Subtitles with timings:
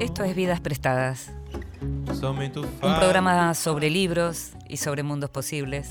[0.00, 1.32] Esto es Vidas Prestadas,
[2.10, 5.90] un programa sobre libros y sobre mundos posibles,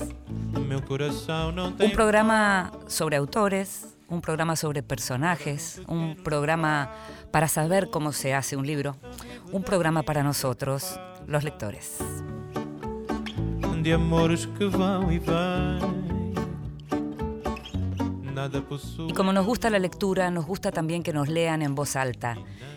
[0.54, 6.90] un programa sobre autores, un programa sobre personajes, un programa
[7.30, 8.96] para saber cómo se hace un libro,
[9.52, 11.98] un programa para nosotros, los lectores.
[13.82, 15.97] de amores que vão e vêm.
[19.06, 22.36] Y como nos gusta la lectura, nos gusta también que nos lean en voz alta.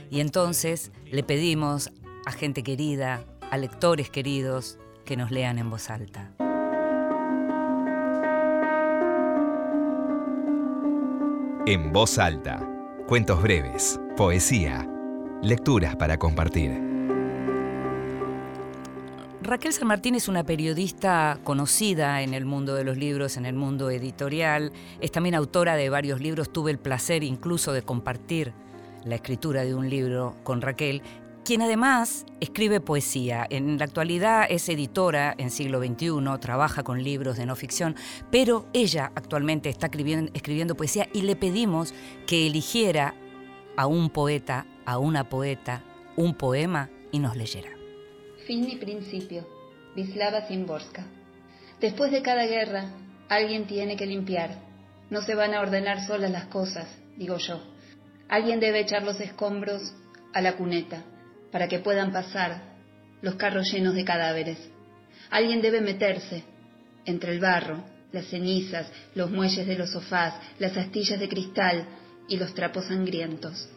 [0.10, 1.92] Y entonces le pedimos
[2.26, 6.32] a gente querida, a lectores queridos, que nos lean en voz alta.
[11.66, 12.68] En voz alta.
[13.08, 14.88] Cuentos breves, poesía,
[15.42, 16.91] lecturas para compartir.
[19.44, 23.56] Raquel San Martín es una periodista conocida en el mundo de los libros, en el
[23.56, 24.72] mundo editorial.
[25.00, 26.54] Es también autora de varios libros.
[26.54, 28.54] Tuve el placer incluso de compartir
[29.04, 31.02] la escritura de un libro con Raquel,
[31.44, 33.48] quien además escribe poesía.
[33.50, 37.96] En la actualidad es editora en siglo XXI, trabaja con libros de no ficción,
[38.30, 41.96] pero ella actualmente está escribiendo, escribiendo poesía y le pedimos
[42.28, 43.16] que eligiera
[43.76, 45.84] a un poeta, a una poeta,
[46.16, 47.81] un poema y nos leyera.
[48.46, 49.48] Fin y principio.
[49.96, 51.06] Vislava Zimborska.
[51.80, 52.86] Después de cada guerra,
[53.30, 54.56] alguien tiene que limpiar.
[55.10, 57.62] No se van a ordenar solas las cosas, digo yo.
[58.30, 59.94] Alguien debe echar los escombros
[60.34, 61.04] a la cuneta
[61.52, 62.62] para que puedan pasar
[63.22, 64.58] los carros llenos de cadáveres.
[65.30, 66.44] Alguien debe meterse
[67.06, 71.86] entre el barro, las cenizas, los muelles de los sofás, las astillas de cristal
[72.28, 73.70] y los trapos sangrientos.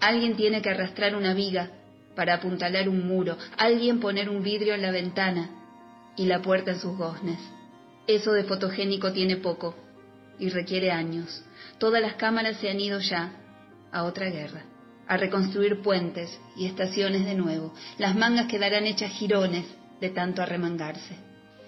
[0.00, 1.70] Alguien tiene que arrastrar una viga
[2.16, 5.50] para apuntalar un muro, alguien poner un vidrio en la ventana
[6.16, 7.38] y la puerta en sus goznes.
[8.06, 9.76] Eso de fotogénico tiene poco
[10.38, 11.44] y requiere años.
[11.78, 13.32] Todas las cámaras se han ido ya
[13.92, 14.64] a otra guerra,
[15.06, 17.74] a reconstruir puentes y estaciones de nuevo.
[17.98, 19.66] Las mangas quedarán hechas jirones
[20.00, 21.16] de tanto arremangarse.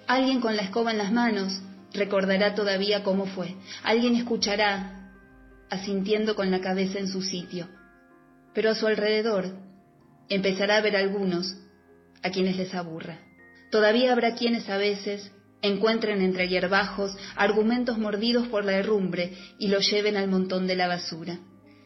[0.06, 1.60] Alguien con la escoba en las manos
[1.92, 3.54] recordará todavía cómo fue.
[3.82, 5.10] Alguien escuchará,
[5.68, 7.68] asintiendo con la cabeza en su sitio.
[8.54, 9.67] Pero a su alrededor
[10.28, 11.56] empezará a ver algunos
[12.22, 13.18] a quienes les aburra.
[13.70, 15.30] Todavía habrá quienes a veces
[15.62, 20.88] encuentren entre hierbajos argumentos mordidos por la herrumbre y los lleven al montón de la
[20.88, 21.38] basura.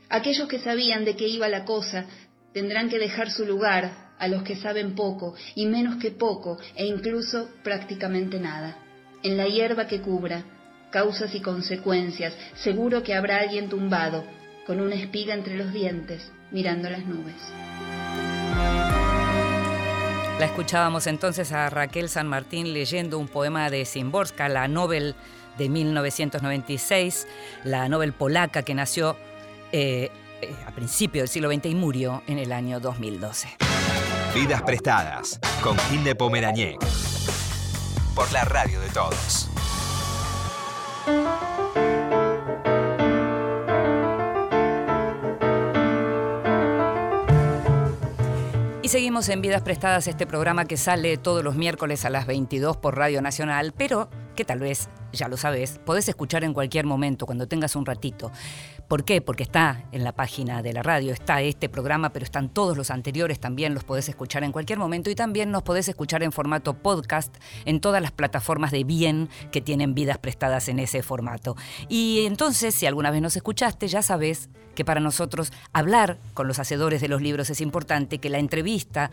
[0.08, 2.06] Aquellos que sabían de qué iba la cosa
[2.52, 6.86] tendrán que dejar su lugar a los que saben poco y menos que poco e
[6.86, 8.76] incluso prácticamente nada.
[9.22, 10.44] En la hierba que cubra,
[10.90, 14.24] causas y consecuencias, seguro que habrá alguien tumbado,
[14.66, 17.91] con una espiga entre los dientes, mirando las nubes.
[20.42, 25.14] La escuchábamos entonces a Raquel San Martín leyendo un poema de Szymborska, la Nobel
[25.56, 27.28] de 1996,
[27.62, 29.16] la Nobel polaca que nació
[29.70, 30.10] eh,
[30.40, 33.50] eh, a principios del siglo XX y murió en el año 2012.
[34.34, 36.84] Vidas prestadas con Gil de Pomerañec.
[38.12, 39.48] Por la radio de todos.
[48.92, 52.94] Seguimos en Vidas Prestadas, este programa que sale todos los miércoles a las 22 por
[52.94, 57.48] Radio Nacional, pero que tal vez, ya lo sabes, podés escuchar en cualquier momento, cuando
[57.48, 58.30] tengas un ratito.
[58.92, 59.22] ¿Por qué?
[59.22, 62.90] Porque está en la página de la radio, está este programa, pero están todos los
[62.90, 66.74] anteriores también, los podés escuchar en cualquier momento y también nos podés escuchar en formato
[66.74, 71.56] podcast en todas las plataformas de bien que tienen vidas prestadas en ese formato.
[71.88, 76.58] Y entonces, si alguna vez nos escuchaste, ya sabes que para nosotros hablar con los
[76.58, 79.10] hacedores de los libros es importante, que la entrevista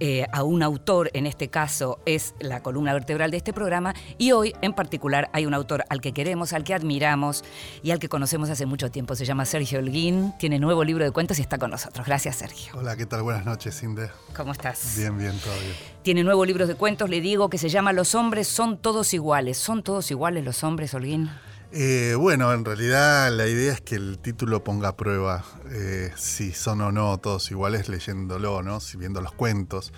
[0.00, 4.32] eh, a un autor, en este caso es la columna vertebral de este programa, y
[4.32, 7.44] hoy en particular hay un autor al que queremos, al que admiramos
[7.82, 9.14] y al que conocemos hace mucho tiempo.
[9.14, 12.06] Se llama Sergio Holguín, tiene nuevo libro de cuentos y está con nosotros.
[12.06, 12.72] Gracias, Sergio.
[12.76, 13.22] Hola, ¿qué tal?
[13.22, 14.10] Buenas noches, Inde.
[14.36, 14.94] ¿Cómo estás?
[14.96, 15.74] Bien, bien, todo bien.
[16.02, 19.56] Tiene nuevo libro de cuentos, le digo, que se llama Los hombres son todos iguales.
[19.56, 21.30] ¿Son todos iguales los hombres, Holguín?
[21.76, 26.52] Eh, bueno, en realidad la idea es que el título ponga a prueba eh, si
[26.52, 28.78] son o no todos iguales leyéndolo, ¿no?
[28.78, 29.92] Si viendo los cuentos.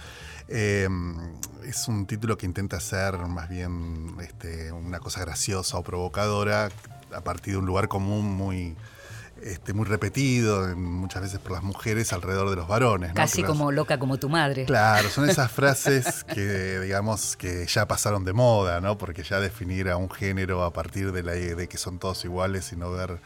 [0.48, 0.88] Eh,
[1.66, 6.70] es un título que intenta ser más bien este, una cosa graciosa o provocadora
[7.14, 8.74] a partir de un lugar común muy,
[9.46, 13.10] este, muy repetido en- muchas veces por las mujeres alrededor de los varones.
[13.10, 13.14] ¿no?
[13.14, 14.64] Casi las- como loca como tu madre.
[14.64, 18.98] Claro, son esas frases que digamos que ya pasaron de moda, ¿no?
[18.98, 22.72] Porque ya definir a un género a partir de, la, de que son todos iguales
[22.72, 23.18] y no ver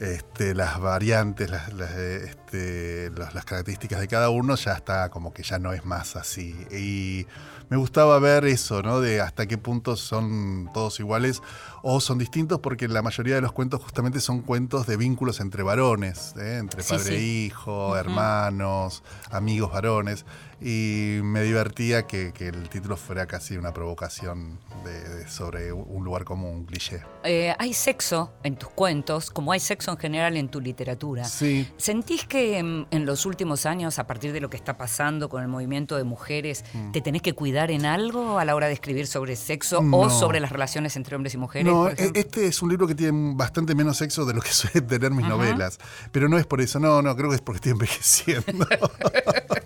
[0.00, 5.32] este, las variantes, las, las, este, las- las características de cada uno, ya está como
[5.32, 6.54] que ya no es más así.
[6.70, 7.26] Y
[7.68, 9.00] me gustaba ver eso, ¿no?
[9.00, 11.40] De hasta qué punto son todos iguales
[11.82, 15.62] o son distintos, porque la mayoría de los cuentos justamente son cuentos de vínculos entre
[15.62, 16.58] varones, ¿eh?
[16.58, 20.24] entre Sí, padre e hijo, hermanos, amigos varones.
[20.64, 26.04] Y me divertía que, que el título fuera casi una provocación de- de- sobre un
[26.04, 27.02] lugar común, un cliché.
[27.24, 31.24] Eh, hay sexo en tus cuentos, como hay sexo en general en tu literatura.
[31.24, 31.66] Sí.
[31.76, 35.42] ¿Sentís que mm, en los últimos años, a partir de lo que está pasando con
[35.42, 39.06] el movimiento de mujeres, te tenés que cuidar en algo a la hora de escribir
[39.06, 41.72] sobre sexo o sobre las relaciones entre hombres y mujeres?
[41.72, 44.86] No, e- este es un libro que tiene bastante menos sexo de lo que suelen
[44.86, 45.34] tener mis Ajá.
[45.36, 45.78] novelas.
[46.10, 48.66] Pero no es por eso, no, no, creo que es porque estoy envejeciendo.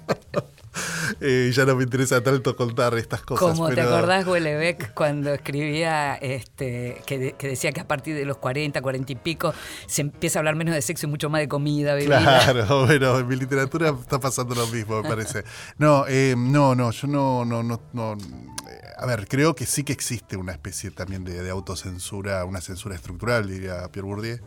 [1.21, 3.55] Eh, ya no me interesa tanto contar estas cosas.
[3.57, 8.25] Como te acordás, Huelebec, cuando escribía este, que, de- que decía que a partir de
[8.27, 9.55] los 40, 40 y pico
[9.87, 12.19] se empieza a hablar menos de sexo y mucho más de comida, bebida.
[12.19, 15.45] Claro, bueno, en mi literatura está pasando lo mismo, me parece.
[15.79, 19.85] No, eh, no, no, yo no, no, no, no, eh, A ver, creo que sí
[19.85, 24.39] que existe una especie también de, de autocensura, una censura estructural, diría Pierre Bourdieu,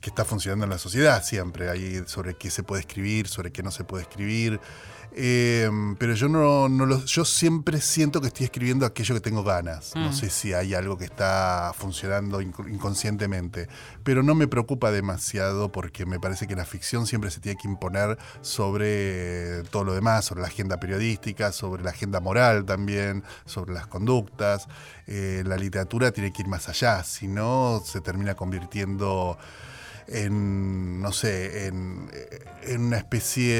[0.00, 3.62] que está funcionando en la sociedad siempre, ahí sobre qué se puede escribir, sobre qué
[3.62, 4.60] no se puede escribir.
[5.12, 5.68] Eh,
[5.98, 9.92] pero yo no, no lo- yo siempre siento que estoy escribiendo aquello que tengo ganas.
[9.96, 10.12] No Mm.
[10.12, 13.68] sé si hay algo que está funcionando inc- inconscientemente.
[14.04, 17.66] Pero no me preocupa demasiado porque me parece que la ficción siempre se tiene que
[17.68, 23.72] imponer sobre todo lo demás, sobre la agenda periodística, sobre la agenda moral también, sobre
[23.72, 24.68] las conductas.
[25.06, 29.38] Eh, la literatura tiene que ir más allá, si no se termina convirtiendo
[30.10, 32.10] en, no sé, en,
[32.62, 33.54] en una especie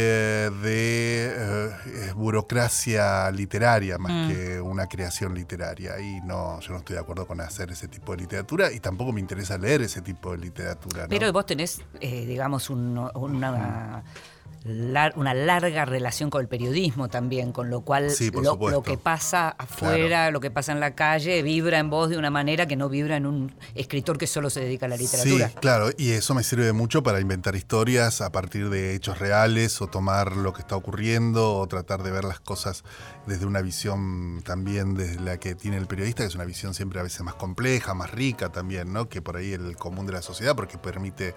[0.51, 4.29] de eh, burocracia literaria más Mm.
[4.29, 6.01] que una creación literaria.
[6.01, 9.13] Y no, yo no estoy de acuerdo con hacer ese tipo de literatura y tampoco
[9.13, 11.03] me interesa leer ese tipo de literatura.
[11.03, 11.09] ¿no?
[11.09, 14.03] Pero vos tenés, eh, digamos, un- una,
[14.65, 19.49] lar- una larga relación con el periodismo también, con lo cual Sí, lo que pasa
[19.51, 22.89] afuera, lo que pasa en la calle, vibra en vos de una manera que no
[22.89, 25.49] vibra en un escritor que solo se dedica a la literatura.
[25.49, 29.81] Sí, claro, y eso me sirve mucho para inventar historias a partir de hechos reales
[29.81, 32.85] o tomar lo que está ocurriendo o tratar de ver las cosas
[33.27, 37.01] desde una visión también desde la que tiene el periodista, que es una visión siempre
[37.01, 39.09] a veces más compleja, más rica también, ¿no?
[39.09, 41.35] Que por ahí el común de la sociedad, porque permite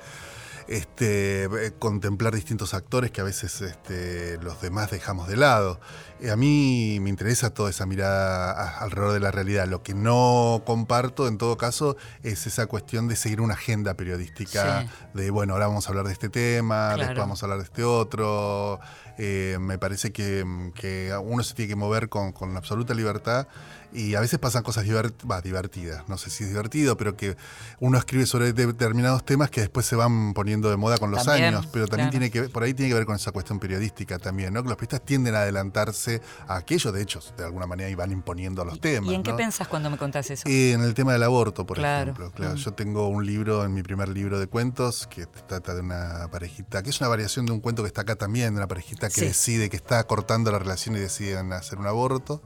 [0.76, 5.80] este, eh, contemplar distintos actores que a veces este, los demás dejamos de lado.
[6.22, 9.68] Eh, a mí me interesa toda esa mirada alrededor de la realidad.
[9.68, 14.82] Lo que no comparto, en todo caso, es esa cuestión de seguir una agenda periodística,
[14.84, 14.90] Sí.
[15.14, 17.00] de, bueno, ahora vamos a hablar de este tema, Claro.
[17.00, 18.80] después vamos a hablar de este otro.
[19.18, 23.48] Eh, me parece que, que uno se tiene que mover con, con absoluta libertad
[23.94, 27.36] y a veces pasan cosas divert- bah, divertidas, no sé si es divertido, pero que
[27.80, 31.24] uno escribe sobre de- determinados temas que después se van poniendo de moda con los
[31.26, 32.12] También, años, pero también claro.
[32.12, 34.64] tiene que ver- por ahí tiene que ver con esa cuestión periodística también, ¿no?
[34.64, 38.12] Que los periodistas tienden a adelantarse a aquello, de hecho, de alguna manera y van
[38.12, 39.12] imponiendo los temas.
[39.12, 40.48] ¿Y en qué pensás cuando me contás eso?
[40.48, 42.12] Eh, en el tema del aborto, por Claro.
[42.12, 42.32] ejemplo.
[42.32, 42.58] Claro, Mm.
[42.58, 46.84] Yo tengo un libro, en mi primer libro de cuentos, que trata de una parejita,
[46.84, 49.16] que es una variación de un cuento que está acá también, de una parejita que
[49.22, 49.26] Sí.
[49.26, 52.42] decide, que está cortando la relación y deciden hacer un aborto,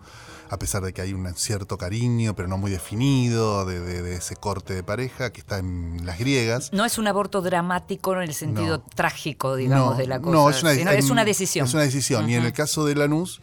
[0.50, 4.15] a pesar de que hay un cierto cariño, pero no muy definido, de, de- de
[4.15, 6.71] ese corte de pareja, que está en las griegas.
[6.74, 8.83] No es un aborto dramático en el sentido No.
[8.95, 10.31] trágico, digamos, de la cosa.
[10.35, 11.66] No, es una, sino es una decisión.
[11.68, 12.30] Es una decisión.
[12.30, 13.42] Y en el caso de Lanús,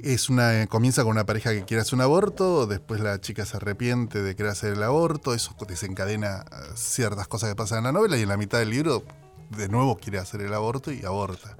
[0.00, 3.56] es una, comienza con una pareja que quiere hacer un aborto, después la chica se
[3.56, 7.92] arrepiente de querer hacer el aborto, eso desencadena eh, ciertas cosas que pasan en la
[7.92, 9.02] novela y en la mitad del libro
[9.50, 11.56] de nuevo quiere hacer el aborto y aborta.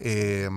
[0.00, 0.48] Eh,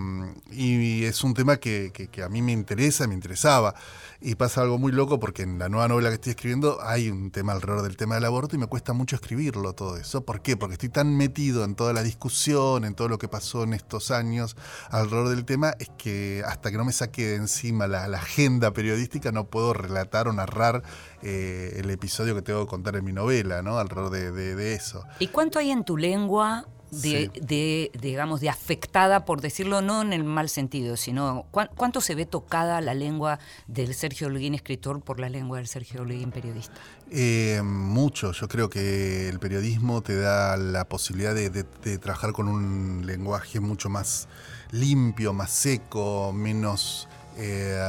[0.52, 3.74] y es un tema que, que- que a mí me interesa, me interesaba.
[4.20, 7.30] Y pasa algo muy loco porque en la nueva novela que estoy escribiendo hay un
[7.30, 10.22] tema alrededor del tema del aborto y me cuesta mucho escribirlo todo eso.
[10.26, 10.58] ¿Por qué?
[10.58, 14.10] Porque estoy tan metido en toda la discusión, en todo lo que pasó en estos
[14.10, 14.58] años
[14.90, 19.32] alrededor del tema, es que hasta que no me saque de encima la, agenda periodística
[19.32, 20.82] no puedo relatar o narrar
[21.22, 23.78] eh, el episodio que tengo que contar en mi novela, ¿no?
[23.78, 25.04] Alrededor de, de- de eso.
[25.20, 27.40] ¿Y cuánto hay en tu lengua de, Sí.
[27.42, 32.16] de, digamos, de afectada, por decirlo no en el mal sentido, sino cuán- cuánto se
[32.16, 36.76] ve tocada la lengua del Sergio Holguín escritor por la lengua del Sergio Holguín periodista?
[37.12, 38.32] Eh, mucho.
[38.34, 43.04] Yo creo que el periodismo te da la posibilidad de, de- de trabajar con un
[43.06, 44.28] lenguaje mucho más
[44.72, 47.80] limpio, más seco, menos, eh,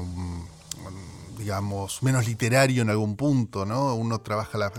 [0.00, 0.44] um,
[1.38, 3.94] digamos, menos literario en algún punto, ¿no?
[3.94, 4.72] Uno trabaja la...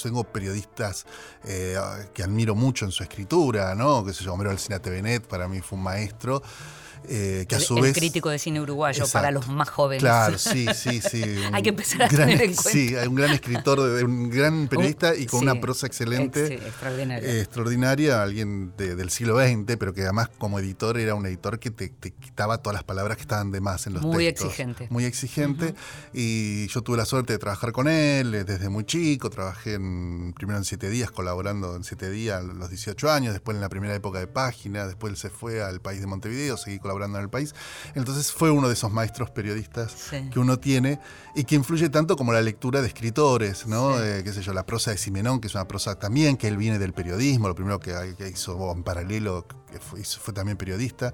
[0.00, 1.06] Tengo periodistas
[1.44, 1.76] eh,
[2.14, 4.04] que admiro mucho en su escritura, ¿no?
[4.04, 6.42] Que se llama Homero Alcina Tevenet, para mí fue un maestro.
[7.08, 7.94] Eh, que a El- su el, vez...
[7.94, 9.12] crítico de cine uruguayo Exacto.
[9.12, 10.02] para los más jóvenes.
[10.02, 11.22] Claro, sí, sí, sí.
[11.52, 12.70] Hay que empezar a gran- tener en cuenta.
[12.70, 16.54] Sí, hay un gran escritor, un gran periodista y con sí, una prosa excelente.
[16.54, 17.28] ex- extraordinaria.
[17.28, 21.58] eh, extraordinaria, alguien de- del siglo XX, pero que además como editor era un editor
[21.58, 24.46] que te, te quitaba todas las palabras que estaban de más en los Muy textos.
[24.48, 24.86] exigente.
[24.90, 25.74] Muy exigente.
[26.12, 29.30] Y yo tuve la suerte de trabajar con él eh, desde muy chico.
[29.30, 33.54] Trabajé en, primero en Siete Días, colaborando en Siete Días a los 18 años, después
[33.56, 36.78] en la primera época de página, después él se fue al país de Montevideo, seguí
[36.88, 37.54] colaborando en el país.
[37.94, 40.28] Entonces fue uno de esos maestros periodistas Sí.
[40.32, 40.98] que uno tiene
[41.34, 43.96] y que influye tanto como la lectura de escritores, ¿no?
[43.98, 44.02] Sí.
[44.04, 46.56] Eh, qué sé yo, la prosa de Simenón, que es una prosa también, que él
[46.56, 51.12] viene del periodismo, lo primero que, que hizo en paralelo, que fue, fue también periodista.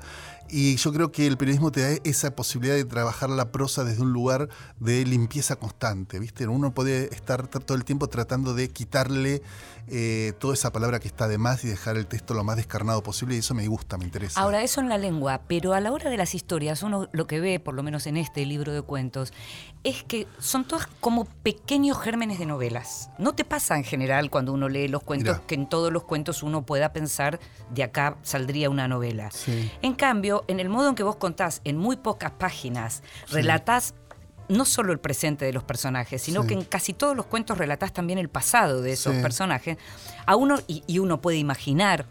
[0.49, 4.03] Y yo creo que el periodismo te da esa posibilidad de trabajar la prosa desde
[4.03, 4.49] un lugar
[4.79, 6.47] de limpieza constante, ¿viste?
[6.47, 9.43] Uno puede estar todo el tiempo tratando de quitarle
[9.89, 13.03] eh, toda esa palabra que está de más y dejar el texto lo más descarnado
[13.03, 14.41] posible y eso me gusta, me interesa.
[14.41, 17.41] Ahora, eso en la lengua, pero a la hora de las historias, uno lo que
[17.41, 19.33] ve, por lo menos en este libro de cuentos,
[19.85, 23.11] es que son todas como pequeños gérmenes de novelas.
[23.19, 26.43] No te pasa en general cuando uno lee los cuentos que en todos los cuentos
[26.43, 27.38] uno pueda pensar
[27.71, 29.31] de acá saldría una novela.
[29.31, 29.71] Sí.
[29.83, 33.95] En cambio, en el modo en que vos contás, en muy pocas páginas, relatás
[34.49, 36.49] no solo el presente de los personajes, sino Sí.
[36.49, 39.23] que en casi todos los cuentos relatás también el pasado de esos Sí.
[39.23, 39.79] personajes,
[40.26, 42.07] a uno, y, y uno puede imaginar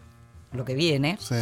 [0.52, 1.34] lo que viene, Sí.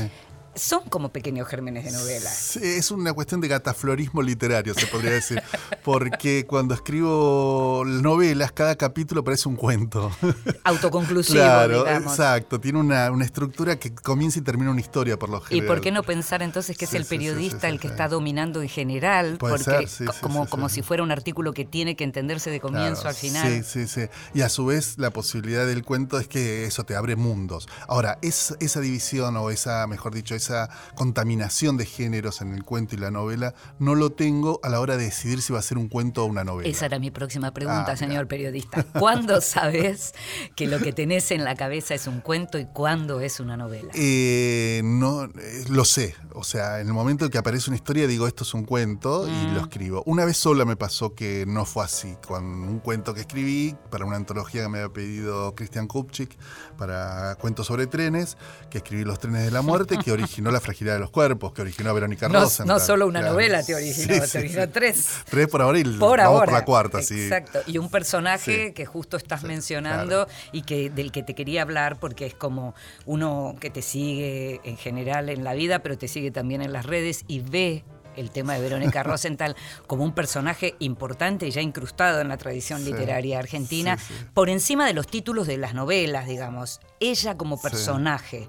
[0.55, 2.35] Son como pequeños gérmenes de novelas.
[2.35, 5.43] Sí, Es una cuestión de cataflorismo literario, se podría decir.
[5.85, 10.11] Porque cuando escribo novelas, cada capítulo parece un cuento.
[10.65, 12.13] Autoconclusivo, claro, digamos.
[12.13, 12.61] exacto.
[12.61, 15.67] Tiene una, una estructura que comienza y termina una historia, por lo ¿Y general.
[15.67, 18.09] por qué no pensar entonces que Sí, es el periodista sí, sí, el que está
[18.09, 19.39] dominando en general?
[19.39, 23.03] Puede porque ser, como, como si fuera un artículo que tiene que entenderse de comienzo
[23.03, 23.65] Claro, al final.
[23.65, 24.09] Sí, sí, sí.
[24.35, 27.69] Y a su vez la posibilidad del cuento es que eso te abre mundos.
[27.89, 32.95] Ahora, es, esa división o esa, mejor dicho, esa contaminación de géneros en el cuento
[32.95, 35.79] y la novela, no lo tengo a la hora de decidir si va a ser
[35.79, 36.69] un cuento o una novela.
[36.69, 38.83] Esa era mi próxima pregunta, Ah, señor periodista.
[38.99, 40.15] ¿Cuándo sabes
[40.57, 43.91] que lo que tenés en la cabeza es un cuento y cuándo es una novela?
[43.95, 46.15] Eh, no, eh, lo sé.
[46.35, 49.31] O sea, en el momento que aparece una historia digo esto es un cuento y
[49.31, 49.55] Mm.
[49.55, 50.03] lo escribo.
[50.07, 52.17] Una vez sola me pasó que no fue así.
[52.27, 56.37] Con un cuento que escribí para una antología que me había pedido Christian Kupchik
[56.79, 58.37] para cuentos sobre trenes,
[58.71, 61.61] que escribí Los trenes de la muerte, que originó La fragilidad de los cuerpos, que
[61.61, 62.67] originó a Verónica No, Rosenthal.
[62.67, 63.35] no solo una Claro.
[63.35, 65.09] novela te originó, Sí, te sí, originó tres.
[65.29, 66.45] Tres por ahora y Por vamos ahora.
[66.47, 67.23] por la cuarta, sí.
[67.25, 67.61] Exacto.
[67.67, 68.73] Y un personaje Sí.
[68.73, 72.75] que justo estás mencionando y que del que te quería hablar porque es como
[73.05, 76.87] uno que te sigue en general en la vida, pero te sigue también en las
[76.87, 77.85] redes y ve
[78.17, 82.81] el tema de Verónica Rosenthal como un personaje importante y ya incrustado en la tradición
[82.85, 84.25] Sí, literaria argentina, sí, sí.
[84.35, 86.81] por encima de los títulos de las novelas, digamos.
[87.01, 88.49] Ella como personaje.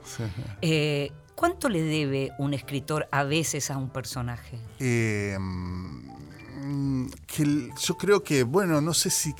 [0.61, 4.59] Eh, ¿Cuánto le debe un escritor a veces a un personaje?
[4.79, 9.33] Eh, mm, que yo creo que, bueno, no sé si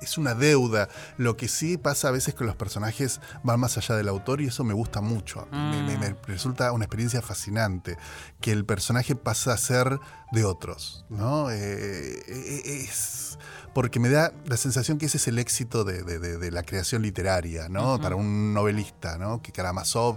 [0.00, 0.88] es- una deuda.
[1.18, 4.46] Lo que sí pasa a veces que los personajes van más allá del autor y
[4.46, 5.46] eso me gusta mucho.
[5.50, 7.96] Me, me- me resulta una experiencia fascinante.
[8.40, 9.98] Que el personaje pasa a ser
[10.32, 11.50] de otros, ¿no?
[11.50, 13.38] Eh, eh, es
[13.74, 16.62] porque me da la sensación que ese es el éxito de, de- de- de la
[16.64, 18.00] creación literaria, ¿no?
[18.00, 19.42] Para un novelista, ¿no?
[19.42, 20.16] Que Karamazov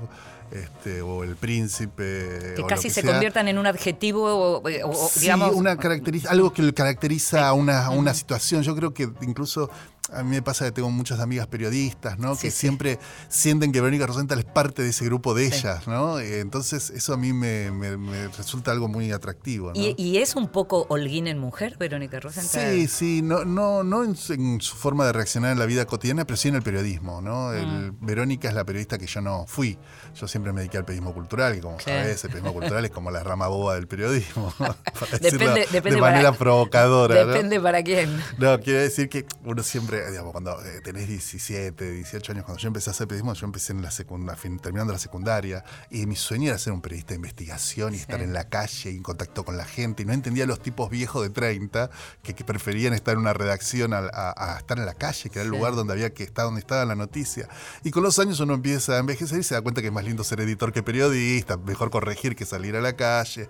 [0.52, 2.54] este, o El Príncipe.
[2.56, 5.56] Que casi se sea, conviertan en un adjetivo o, o- Sí, digamos...
[5.56, 8.64] una caracteriza, algo que le caracteriza a una, a una situación.
[8.64, 9.70] Yo creo que incluso
[10.12, 12.36] a mí me pasa que tengo muchas amigas periodistas, ¿no?
[12.36, 12.58] Sí, que sí.
[12.58, 15.56] siempre sienten que Verónica Rosenthal es parte de ese grupo de Sí.
[15.60, 16.20] ellas, ¿no?
[16.20, 19.80] Eh, Entonces eso a mí me, me- me resulta algo muy atractivo, ¿no?
[19.80, 22.72] Y, y es un poco holguín en mujer, Verónica Rosenthal.
[22.74, 25.86] Sí, sí, no, no, no en, su- en su forma de reaccionar en la vida
[25.86, 27.54] cotidiana, pero sí en el periodismo, ¿no?
[27.54, 27.98] El- Mm.
[28.02, 29.78] Verónica es la periodista que yo no fui.
[30.20, 33.10] Yo siempre me dediqué al periodismo cultural, y como sabes, el periodismo cultural es como
[33.10, 34.76] la rama boba del periodismo, para
[35.20, 37.24] decirlo Depende- de manera para- provocadora.
[37.24, 37.28] ¿no?
[37.32, 38.16] Depende para quién.
[38.38, 42.68] No, quiero decir que uno siempre, digamos, cuando eh, tenés 17, 18 años, cuando yo
[42.68, 46.16] empecé a hacer periodismo, yo empecé en la secunda, fin- terminando la secundaria, y mi
[46.16, 49.44] sueño era ser un periodista de investigación y estar en la calle y en contacto
[49.46, 51.90] con la gente, y no entendía a los tipos viejos de 30
[52.22, 55.40] que, que preferían estar en una redacción a, a- a estar en la calle, que
[55.40, 55.58] era el Sí.
[55.58, 57.48] lugar donde había que estar, donde estaba la noticia.
[57.84, 60.04] Y con los años uno empieza a envejecer y se da cuenta que es más
[60.04, 63.48] lindo ser editor que periodista, mejor corregir que salir a la calle.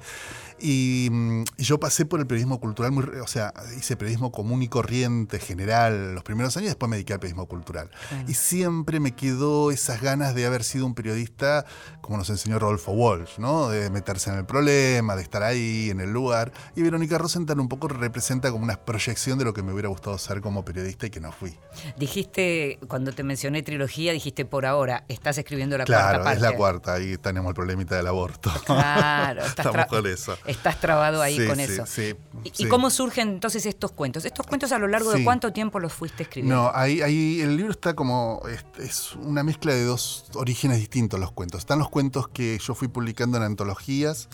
[0.65, 4.63] Y, mm, y yo pasé por el periodismo cultural, muy, o sea, hice periodismo común
[4.63, 7.91] y corriente, general, los primeros años, después me dediqué al periodismo cultural.
[8.29, 11.65] Y siempre me quedó esas ganas de haber sido un periodista,
[11.99, 13.67] como nos enseñó Rodolfo Walsh, ¿no?
[13.67, 16.53] De meterse en el problema, de estar ahí, en el lugar.
[16.77, 20.17] Y Verónica Rosenthal un poco representa como una proyección de lo que me hubiera gustado
[20.17, 21.57] ser como periodista y que no fui.
[21.97, 26.37] Dijiste, cuando te mencioné trilogía, dijiste por ahora, estás escribiendo la claro, cuarta parte.
[26.37, 28.49] es la cuarta, ahí tenemos el problemita del aborto.
[28.65, 30.37] Claro, estás, Estamos con eso.
[30.53, 31.85] Estás trabado ahí Sí, con sí, eso.
[31.85, 32.15] sí,
[32.57, 34.25] ¿Y, cómo surgen entonces estos cuentos?
[34.25, 36.55] ¿Estos cuentos a lo largo de cuánto tiempo los fuiste escribiendo?
[36.63, 38.41] No, ahí, ahí el libro está como.
[38.49, 41.59] Es, es una mezcla de dos orígenes distintos los cuentos.
[41.59, 44.29] Están los cuentos que yo fui publicando en antologías,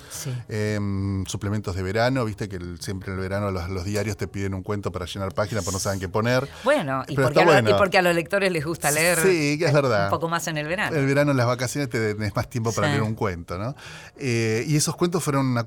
[0.48, 4.28] em, suplementos de verano, viste que el- siempre en el verano los, los diarios te
[4.28, 6.48] piden un cuento para llenar páginas, pero no saben qué poner.
[6.64, 7.70] Bueno, y porque, lo- bueno.
[7.70, 10.06] y porque a los lectores les gusta leer Sí, es verdad.
[10.06, 10.96] un poco más en el verano.
[10.96, 13.76] El verano, en las vacaciones, te tenés más tiempo para leer un cuento, ¿no?
[14.18, 15.58] Eh, y esos cuentos fueron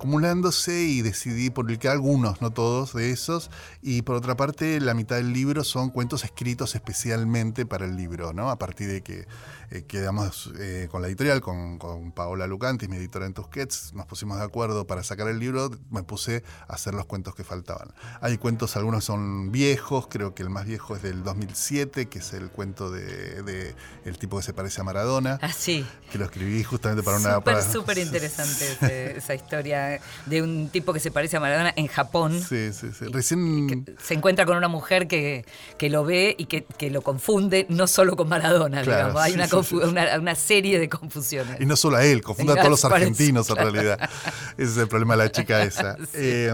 [0.68, 3.50] y decidí publicar algunos, no todos de esos.
[3.80, 8.32] Y por otra parte, la mitad del libro son cuentos escritos especialmente para el libro,
[8.32, 8.50] ¿no?
[8.50, 9.26] A partir de que
[9.70, 14.06] eh, quedamos eh, con la editorial, con, con Paola Lucantis, mi editora en Tusquets, nos
[14.06, 17.94] pusimos de acuerdo para sacar el libro, me puse a hacer los cuentos que faltaban.
[18.20, 22.32] Hay cuentos, algunos son viejos, creo que el más viejo es del 2007, que es
[22.32, 25.86] el cuento de, de El tipo que se parece a Maradona Ah, sí.
[26.10, 27.34] que lo escribí justamente para una...
[27.36, 32.40] Súper, súper interesante esa historia de un tipo que se parece a Maradona en Japón.
[32.40, 33.06] Sí, sí, sí.
[33.12, 33.84] Recién...
[34.02, 35.44] se encuentra con una mujer que,
[35.78, 39.22] que lo ve y que, que lo confunde no solo con Maradona, Claro, digamos.
[39.22, 41.60] Hay sí, una, sí, una, una serie de confusiones.
[41.60, 43.70] Y no solo a él, confunde a todos los argentinos en claro.
[43.70, 44.10] realidad.
[44.56, 45.96] Ese es el problema de la chica esa.
[46.14, 46.52] Eh,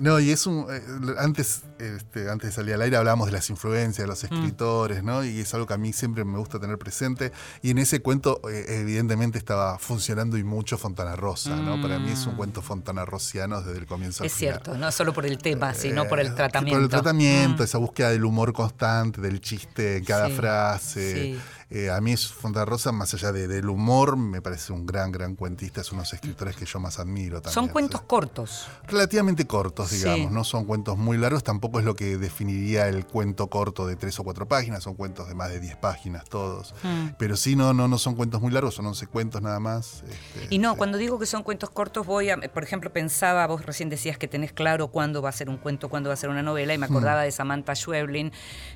[0.00, 0.66] no, y es un.
[0.70, 0.82] eh,
[1.18, 4.34] antes, este, antes de salir al aire hablábamos de las influencias de los Mm.
[4.34, 5.24] escritores, ¿no?
[5.24, 7.32] Y es algo que a mí siempre me gusta tener presente.
[7.62, 11.80] Y en ese cuento, eh, evidentemente, estaba funcionando y mucho Fontana Rosa, ¿no?
[11.80, 14.26] Para mí es un cuento Fontana Rosiano desde el comienzo al.
[14.26, 14.54] Es final.
[14.54, 16.76] cierto, no solo por el tema, sino por Eh, el que tratamiento.
[16.76, 17.64] Por el tratamiento, Mm.
[17.64, 21.12] esa búsqueda del humor constante, del chiste en cada Sí, frase.
[21.34, 21.40] sí.
[21.68, 25.10] Eh, a mí es Fontana Rosa, más allá de- del humor, me parece un gran,
[25.10, 25.80] gran cuentista.
[25.80, 27.54] Es uno de los escritores que yo más admiro también.
[27.54, 28.06] Son cuentos sí.
[28.06, 28.68] cortos.
[28.86, 29.96] Relativamente cortos, Sí.
[29.96, 30.30] digamos.
[30.30, 34.16] No son cuentos muy largos, tampoco es lo que definiría el cuento corto de tres
[34.20, 34.84] o cuatro páginas.
[34.84, 36.72] Son cuentos de más de 10 páginas todos.
[36.84, 37.08] Mm.
[37.18, 40.04] Pero sí, no, no, no son cuentos muy largos, son 11 cuentos nada más.
[40.08, 40.76] este, Y no, sí.
[40.78, 44.28] cuando digo que son cuentos cortos, voy a, por ejemplo, pensaba, vos recién decías que
[44.28, 46.78] tenés claro cuándo va a ser un cuento, cuándo va a ser una novela, y
[46.78, 48.30] me acordaba de Samantha Schweblin,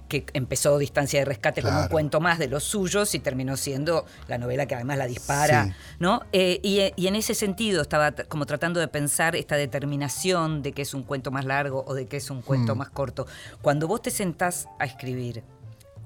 [0.09, 1.91] que empezó Distancia de Rescate como un Claro.
[1.93, 2.80] cuento más de los suyos
[3.15, 5.73] y terminó siendo la novela que además la dispara, Sí.
[5.99, 6.23] ¿no?
[6.33, 10.83] Eh, y, y en ese sentido estaba como tratando de pensar esta determinación de que
[10.83, 12.79] es un cuento más largo o de que es un cuento Mm.
[12.79, 13.27] más corto.
[13.63, 15.43] Cuando vos te sentás a escribir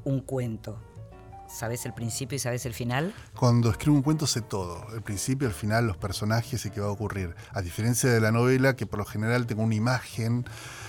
[0.05, 0.79] un cuento,
[1.49, 3.15] ¿sabés el principio y sabés el final?
[3.37, 6.89] Cuando escribo un cuento sé todo, el principio, el final, los personajes y qué va
[6.89, 7.35] a ocurrir.
[7.53, 10.45] A diferencia de la novela, que por lo general tengo una imagen,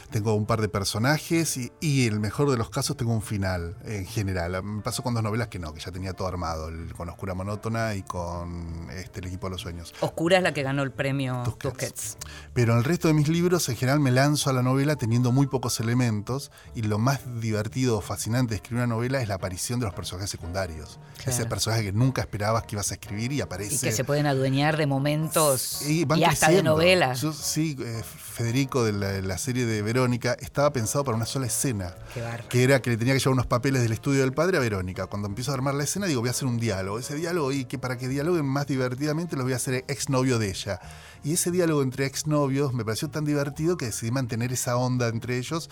[0.09, 3.21] tengo un par de personajes y, y en el mejor de los casos tengo un
[3.21, 4.61] final en general.
[4.63, 7.33] Me pasó con dos novelas que no, que ya tenía todo armado, el- con Oscura
[7.33, 9.93] Monótona y con este, El equipo de los sueños.
[10.01, 11.73] Oscura es la que ganó el premio Tusquets.
[11.73, 12.17] Tusquets.
[12.53, 15.31] Pero en el resto de mis libros, en general, me lanzo a la novela teniendo
[15.31, 16.51] muy pocos elementos.
[16.75, 19.95] Y lo más divertido o fascinante de escribir una novela es la aparición de los
[19.95, 20.99] personajes secundarios.
[21.19, 21.49] Ese Claro.
[21.49, 23.75] personaje que nunca esperabas que ibas a escribir y aparece.
[23.75, 27.21] Y que se pueden adueñar de momentos y, hasta de novelas.
[27.21, 28.03] Yo, sí, eh,
[28.35, 31.95] Federico de la, la serie de Verónica estaba pensado para una sola escena.
[32.13, 32.21] Qué.
[32.49, 35.07] Que era que le tenía que llevar unos papeles del estudio del padre a Verónica.
[35.07, 36.99] Cuando empiezo a armar la escena, digo, voy a hacer un diálogo.
[36.99, 40.49] Ese diálogo, y que para que dialoguen más divertidamente, los voy a hacer exnovio de
[40.49, 40.81] ella.
[41.23, 45.37] Y ese diálogo entre exnovios me pareció tan divertido que decidí mantener esa onda entre
[45.37, 45.69] ellos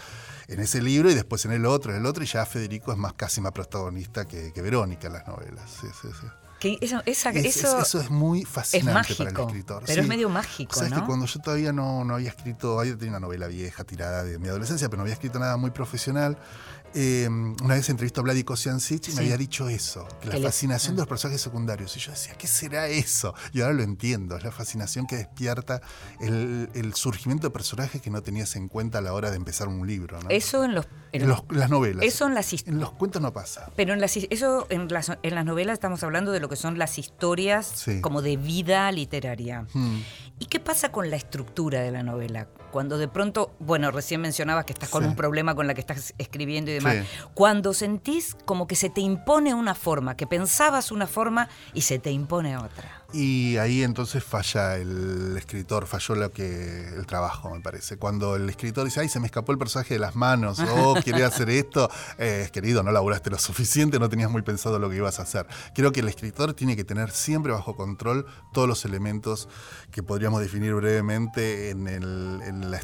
[0.47, 2.23] en ese libro y después en el otro, en el otro.
[2.23, 5.69] Y ya Federico es más casi más protagonista que, que Verónica en las novelas.
[5.69, 6.27] Sí, sí, sí.
[6.63, 9.83] Que eso, esa- Es- es- eso, eso es muy fascinante para el mágico, escritor.
[9.85, 11.01] pero es medio mágico, Sabes ¿no?
[11.01, 14.39] que cuando yo todavía no, no había escrito, había tenido una novela vieja tirada de
[14.39, 16.37] mi adolescencia, pero no había escrito nada muy profesional.
[16.95, 19.17] Eh, una vez entrevistó a Vladi Kosiancic y Sí.
[19.17, 20.95] me había dicho eso, que la fascinación ah.
[20.95, 21.95] de los personajes secundarios.
[21.97, 23.33] Y yo decía, ¿qué será eso?
[23.53, 25.81] Y ahora lo entiendo, es la fascinación que despierta
[26.21, 29.67] el, el surgimiento de personajes que no tenías en cuenta a la hora de empezar
[29.67, 30.19] un libro.
[30.21, 30.29] ¿no?
[30.29, 32.05] eso en los, en en los- las novelas.
[32.05, 33.71] eso en las En los cuentos no pasa.
[33.75, 36.77] pero en las eso en las, en las novelas estamos hablando de lo que son
[36.77, 38.01] las historias Sí.
[38.01, 39.65] como de vida literaria.
[39.73, 40.01] Hmm.
[40.39, 42.47] ¿Y qué pasa con la estructura de la novela?
[42.71, 45.09] Cuando de pronto, bueno, recién mencionabas que estás con Sí.
[45.09, 46.82] un problema con la que estás escribiendo y demás.
[46.91, 47.07] Sí.
[47.33, 51.99] Cuando sentís como que se te impone una forma, que pensabas una forma y se
[51.99, 52.99] te impone otra.
[53.15, 57.97] Y ahí entonces falla el escritor, falló lo que el trabajo, me parece.
[57.97, 61.27] Cuando el escritor dice, ay, se me escapó el personaje de las manos, oh, quería
[61.27, 65.19] hacer esto, eh, querido, no laburaste lo suficiente, no tenías muy pensado lo que ibas
[65.19, 65.45] a hacer.
[65.75, 69.47] Creo que el escritor tiene que tener siempre bajo control todos los elementos
[69.91, 72.77] que podríamos definir brevemente en, el- en la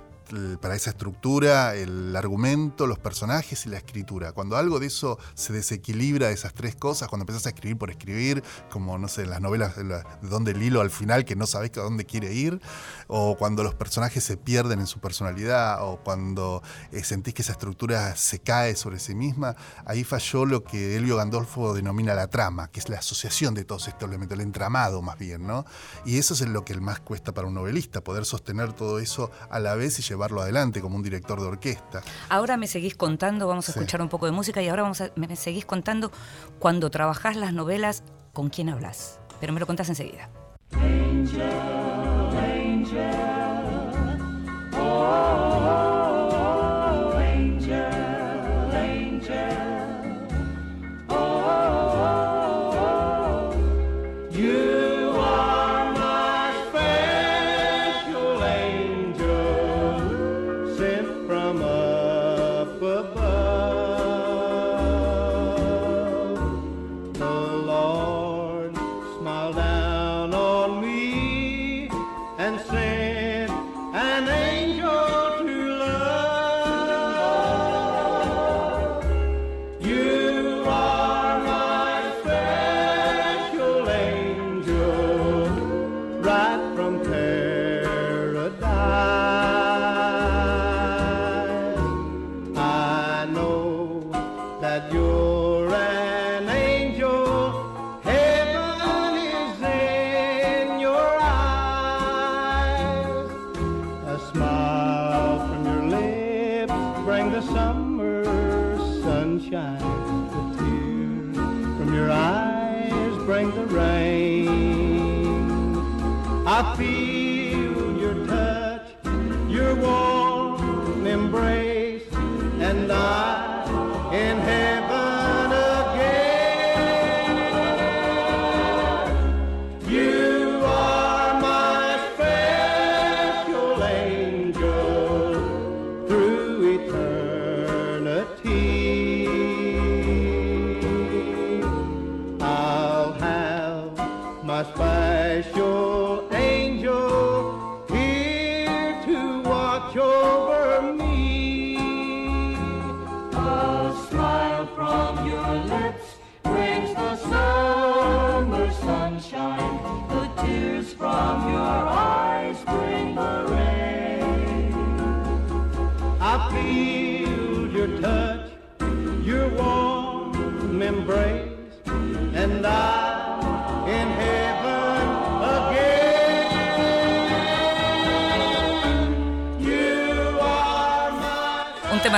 [0.62, 4.32] para esa estructura el argumento, los personajes y la escritura.
[4.32, 8.44] Cuando algo de eso se desequilibra, esas tres cosas, cuando empezás a escribir por escribir,
[8.70, 11.82] como no sé, las novelas de donde el hilo al final que no sabés a
[11.82, 12.62] dónde quiere ir,
[13.08, 17.54] o cuando los personajes se pierden en su personalidad, o cuando eh, sentís que esa
[17.54, 22.70] estructura se cae sobre sí misma, ahí falló lo que Elvio Gandolfo denomina la trama,
[22.70, 25.66] que es la asociación de todos estos elementos, el entramado más bien, ¿no?
[26.06, 29.60] Y eso es lo que más cuesta para un novelista, poder sostener todo eso a
[29.60, 32.02] la vez y llevarlo adelante como un director de orquesta.
[32.28, 35.12] Ahora me seguís contando, vamos a escuchar un poco de música y ahora vamos a,
[35.16, 36.12] me seguís contando
[36.60, 38.04] cuando trabajás las novelas,
[38.34, 39.18] ¿con quién hablas?
[39.40, 40.30] Pero me lo contás enseguida.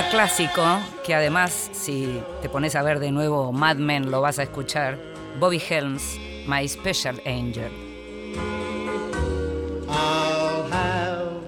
[0.09, 0.63] Clásico,
[1.03, 4.97] que además, si te pones a ver de nuevo Mad Men, lo vas a escuchar.
[5.39, 7.69] Bobby Helms, My Special Angel.
[9.89, 11.41] I'll have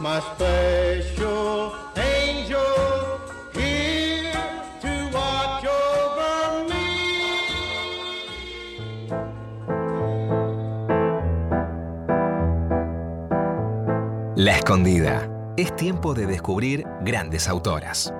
[0.00, 3.20] my special angel
[3.52, 4.32] here
[4.80, 6.84] to watch over me.
[14.36, 15.37] La escondida.
[15.58, 18.14] Es tiempo de descubrir grandes autoras.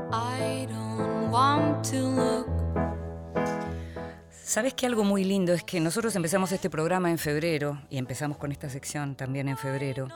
[4.43, 8.39] ¿Sabes que algo muy lindo es que nosotros empezamos este programa en febrero y empezamos
[8.39, 10.09] con esta sección también en febrero?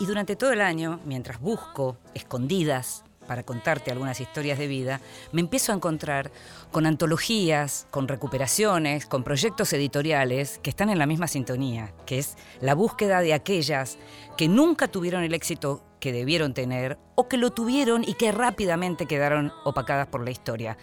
[0.00, 5.00] Y durante todo el año, mientras busco escondidas para contarte algunas historias de vida,
[5.32, 6.30] me empiezo a encontrar
[6.70, 12.36] con antologías, con recuperaciones, con proyectos editoriales que están en la misma sintonía, que es
[12.60, 13.98] la búsqueda de aquellas
[14.36, 19.06] que nunca tuvieron el éxito que debieron tener o que lo tuvieron y que rápidamente
[19.06, 20.76] quedaron opacadas por la historia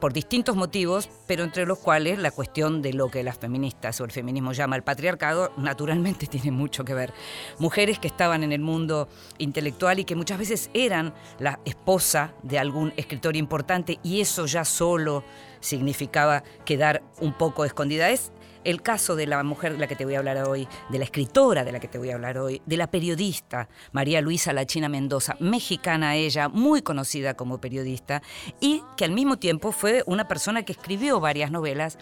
[0.00, 4.04] por distintos motivos, pero entre los cuales la cuestión de lo que las feministas o
[4.04, 7.12] el feminismo llama el patriarcado naturalmente tiene mucho que ver.
[7.58, 9.08] Mujeres que estaban en el mundo
[9.38, 14.64] intelectual y que muchas veces eran la esposa de algún escritor importante y eso ya
[14.64, 15.22] solo
[15.60, 18.10] significaba quedar un poco escondida.
[18.10, 18.32] Es
[18.64, 21.04] el caso de la mujer de la que te voy a hablar hoy, de la
[21.04, 24.88] escritora de la que te voy a hablar hoy, de la periodista María Luisa Lachina
[24.88, 28.22] Mendoza, mexicana ella, muy conocida como periodista,
[28.60, 31.98] y que al mismo tiempo fue una persona que escribió varias novelas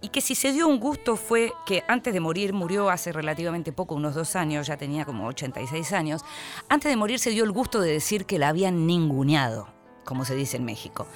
[0.00, 3.72] y que si se dio un gusto fue que antes de morir, murió hace relativamente
[3.72, 6.22] poco, unos dos años, ya tenía como 86 años,
[6.68, 9.68] antes de morir se dio el gusto de decir que la habían ninguneado,
[10.04, 11.06] como se dice en México.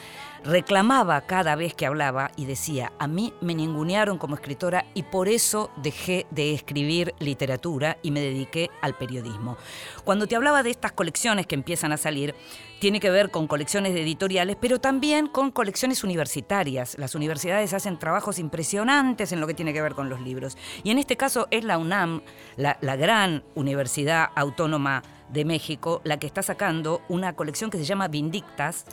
[0.44, 5.28] Reclamaba cada vez que hablaba y decía, a mí me ningunearon como escritora y por
[5.28, 9.56] eso dejé de escribir literatura y me dediqué al periodismo.
[10.04, 12.34] Cuando te hablaba de estas colecciones que empiezan a salir,
[12.80, 16.98] tiene que ver con colecciones de editoriales, pero también con colecciones universitarias.
[16.98, 20.58] Las universidades hacen trabajos impresionantes en lo que tiene que ver con los libros.
[20.82, 22.22] Y en este caso es la UNAM,
[22.56, 27.84] la, la gran Universidad Autónoma de México, la que está sacando una colección que se
[27.84, 28.84] llama Vindictas,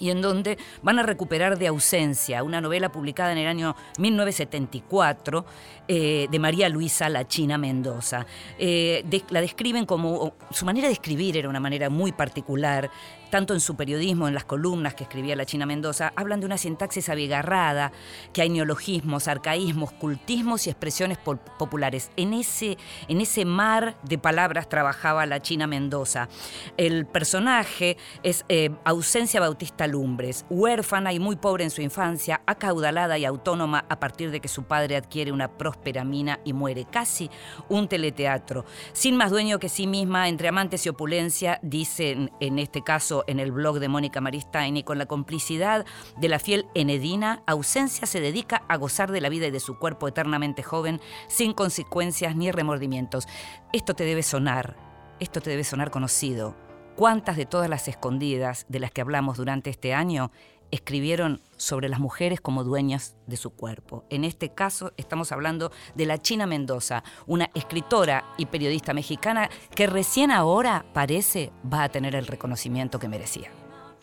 [0.00, 5.44] y en donde van a recuperar de ausencia una novela publicada en el año 1974
[5.86, 8.26] eh, de María Luisa La China Mendoza.
[8.58, 12.90] Eh, la describen como, su manera de escribir era una manera muy particular,
[13.30, 16.58] tanto en su periodismo, en las columnas que escribía la China Mendoza, hablan de una
[16.58, 17.92] sintaxis abigarrada,
[18.32, 22.10] que hay neologismos, arcaísmos, cultismos y expresiones populares.
[22.16, 22.76] En ese,
[23.08, 26.28] en ese mar de palabras trabajaba la China Mendoza.
[26.76, 33.16] El personaje es eh, Ausencia Bautista Lumbres, huérfana y muy pobre en su infancia, acaudalada
[33.18, 36.86] y autónoma a partir de que su padre adquiere una próspera mina y muere.
[36.90, 37.30] Casi
[37.68, 38.64] un teleteatro.
[38.92, 43.40] Sin más dueño que sí misma, entre amantes y opulencia, dicen en este caso en
[43.40, 48.20] el blog de Mónica Maristain, y con la complicidad de la fiel Enedina, Ausencia se
[48.20, 52.50] dedica a gozar de la vida y de su cuerpo eternamente joven, sin consecuencias ni
[52.50, 53.26] remordimientos.
[53.72, 54.76] Esto te debe sonar,
[55.20, 56.54] esto te debe sonar conocido.
[56.96, 60.30] ¿Cuántas de todas las escondidas de las que hablamos durante este año
[60.70, 64.04] escribieron sobre las mujeres como dueñas de su cuerpo?
[64.10, 69.86] En este caso estamos hablando de la China Mendoza, una escritora y periodista mexicana que
[69.86, 73.50] recién ahora parece va a tener el reconocimiento que merecía.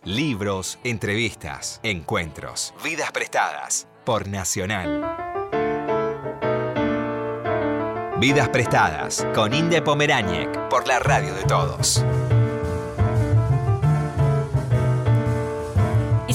[0.03, 5.27] Libros, entrevistas, encuentros, vidas prestadas por Nacional.
[8.19, 12.03] Vidas prestadas con Inde Pomeráñez por la radio de todos.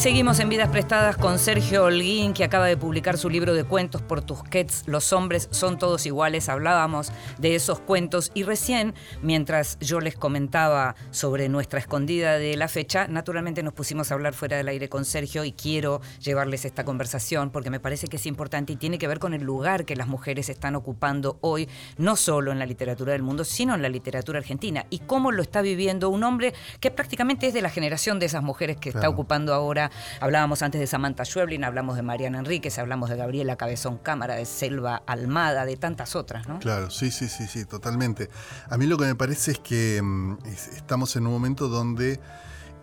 [0.02, 4.02] Seguimos en Vidas Prestadas con Sergio Holguín, que acaba de publicar su libro de cuentos
[4.02, 6.48] por Tusquets, Los hombres son todos iguales.
[6.48, 12.66] Hablábamos de esos cuentos y recién, mientras yo les comentaba sobre nuestra escondida de la
[12.66, 16.84] fecha, naturalmente nos pusimos a hablar fuera del aire con Sergio y quiero llevarles esta
[16.84, 19.94] conversación porque me parece que es importante y tiene que ver con el lugar que
[19.94, 23.88] las mujeres están ocupando hoy, no solo en la literatura del mundo, sino en la
[23.88, 28.18] literatura argentina y cómo lo está viviendo un hombre que prácticamente es de la generación
[28.18, 29.91] de esas mujeres que está ocupando ahora.
[30.20, 34.44] Hablábamos antes de Samantha Schweblin, hablamos de Mariana Enríquez, hablamos de Gabriela Cabezón Cámara, de
[34.44, 36.58] Selva Almada, de tantas otras, ¿no?
[36.58, 38.28] Claro, sí, sí, sí, sí, totalmente.
[38.68, 42.20] A mí lo que me parece es que mm, es- estamos en un momento donde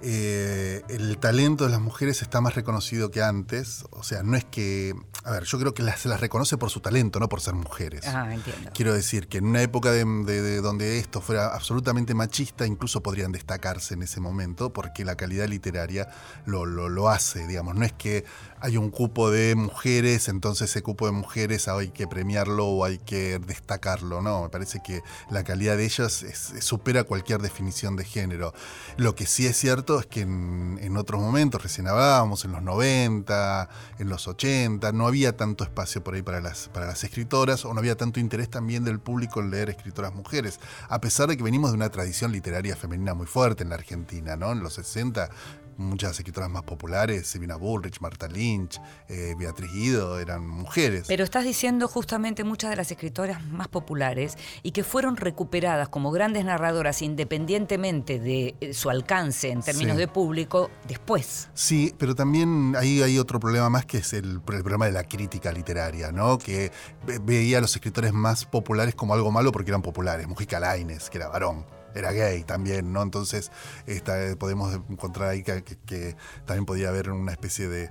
[0.01, 3.83] eh, el talento de las mujeres está más reconocido que antes.
[3.91, 4.93] O sea, no es que.
[5.25, 7.53] A ver, yo creo que las- se las reconoce por su talento, no por ser
[7.53, 8.05] mujeres.
[8.07, 8.71] Ah, entiendo.
[8.73, 13.03] Quiero decir que en una época de, de- de donde esto fuera absolutamente machista, incluso
[13.03, 16.07] podrían destacarse en ese momento, porque la calidad literaria
[16.45, 17.75] lo, lo- lo hace, digamos.
[17.75, 18.23] No es que
[18.61, 22.97] hay un cupo de mujeres, entonces ese cupo de mujeres hay que premiarlo o hay
[22.97, 24.21] que destacarlo.
[24.21, 28.53] No, me parece que la calidad de ellas es- supera cualquier definición de género.
[28.97, 32.61] Lo que sí es cierto es que en, en otros momentos, recién hablábamos, en los
[32.63, 37.65] 90, en los 80, no había tanto espacio por ahí para las, para las escritoras
[37.65, 41.37] o no había tanto interés también del público en leer escritoras mujeres, a pesar de
[41.37, 44.51] que venimos de una tradición literaria femenina muy fuerte en la Argentina, ¿no?
[44.51, 45.29] En los 60
[45.79, 51.05] muchas escritoras más populares, Silvina Bullrich, Marta Lynch, eh, Beatriz Guido, eran mujeres.
[51.07, 56.11] Pero estás diciendo justamente muchas de las escritoras más populares y que fueron recuperadas como
[56.11, 59.99] grandes narradoras independientemente de eh, su alcance en términos Sí.
[59.99, 61.49] de público después.
[61.53, 65.03] Sí, pero también ahí hay otro problema más que es el, el problema de la
[65.03, 66.37] crítica literaria, ¿no?
[66.37, 66.71] Que
[67.07, 70.27] ve- veía a los escritores más populares como algo malo porque eran populares.
[70.27, 71.65] Mujica Lainez, que era varón,
[71.99, 73.01] era gay también, ¿no?
[73.01, 73.51] Entonces
[73.85, 77.89] esta, eh, podemos encontrar ahí que, que- que también podía haber una especie de,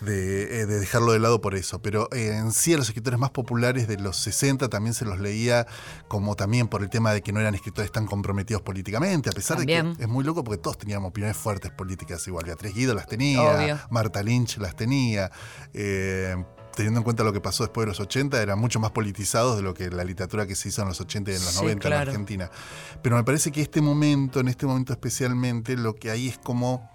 [0.00, 1.80] de, eh, de dejarlo de lado por eso.
[1.82, 5.18] Pero eh, en sí a los escritores más populares de los 60 también se los
[5.20, 5.66] leía
[6.08, 9.58] como también por el tema de que no eran escritores tan comprometidos políticamente, a pesar
[9.58, 12.44] de que es muy loco porque todos teníamos opiniones fuertes políticas igual.
[12.46, 13.78] Beatriz Guido las tenía, Obvio.
[13.90, 15.30] Marta Lynch las tenía.
[15.74, 16.36] eh,
[16.78, 19.62] teniendo en cuenta lo que pasó después de los 80, eran mucho más politizados de
[19.62, 21.72] lo que la literatura que se hizo en los 80 y en los Sí, 90
[21.72, 22.10] en claro.
[22.10, 22.50] Argentina.
[23.02, 26.88] Pero me parece que este momento, en este momento especialmente, lo que hay es como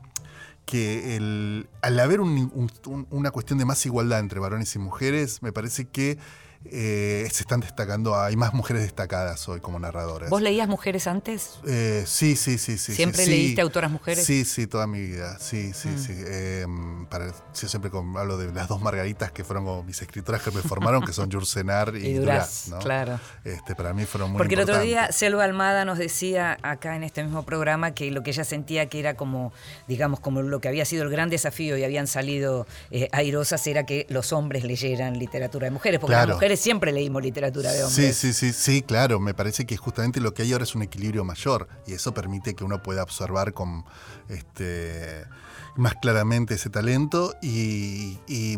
[0.66, 4.80] que el, al haber un- un- un- una cuestión de más igualdad entre varones y
[4.80, 6.18] mujeres, me parece que
[6.66, 10.30] eh, se están destacando, hay más mujeres destacadas hoy como narradoras.
[10.30, 11.60] ¿Vos leías mujeres antes?
[11.68, 12.94] Eh, sí, sí, sí, sí.
[12.96, 13.62] ¿Siempre sí, leíste sí.
[13.62, 14.26] autoras mujeres?
[14.26, 15.38] Sí, sí, toda mi vida.
[15.40, 15.98] Sí, sí, Mm.
[16.00, 16.14] sí.
[16.16, 16.66] Eh,
[17.10, 20.62] para, yo siempre hablo de las dos Margaritas que fueron como mis escritoras que me
[20.62, 22.66] formaron, que son Jursenar y, Y Duraz.
[22.66, 22.80] Duraz, ¿no?
[22.80, 23.20] claro.
[23.44, 25.12] Este, para mí fueron muy Porque el otro día.
[25.12, 29.00] Selva Almada nos decía acá en este mismo programa que lo que ella sentía que
[29.00, 29.52] era como,
[29.88, 32.66] digamos, como lo que había sido el gran desafío y habían salido
[33.12, 36.28] airosas era que los hombres leyeran literatura de mujeres, porque Claro.
[36.30, 38.18] las mujeres siempre leímos literatura de Sí, hombres.
[38.18, 39.20] sí, sí, sí, claro.
[39.20, 42.56] Me parece que justamente lo que hay ahora es un equilibrio mayor y eso permite
[42.56, 43.86] que uno pueda observar con
[44.30, 45.26] este
[45.76, 48.56] más claramente ese talento y, y,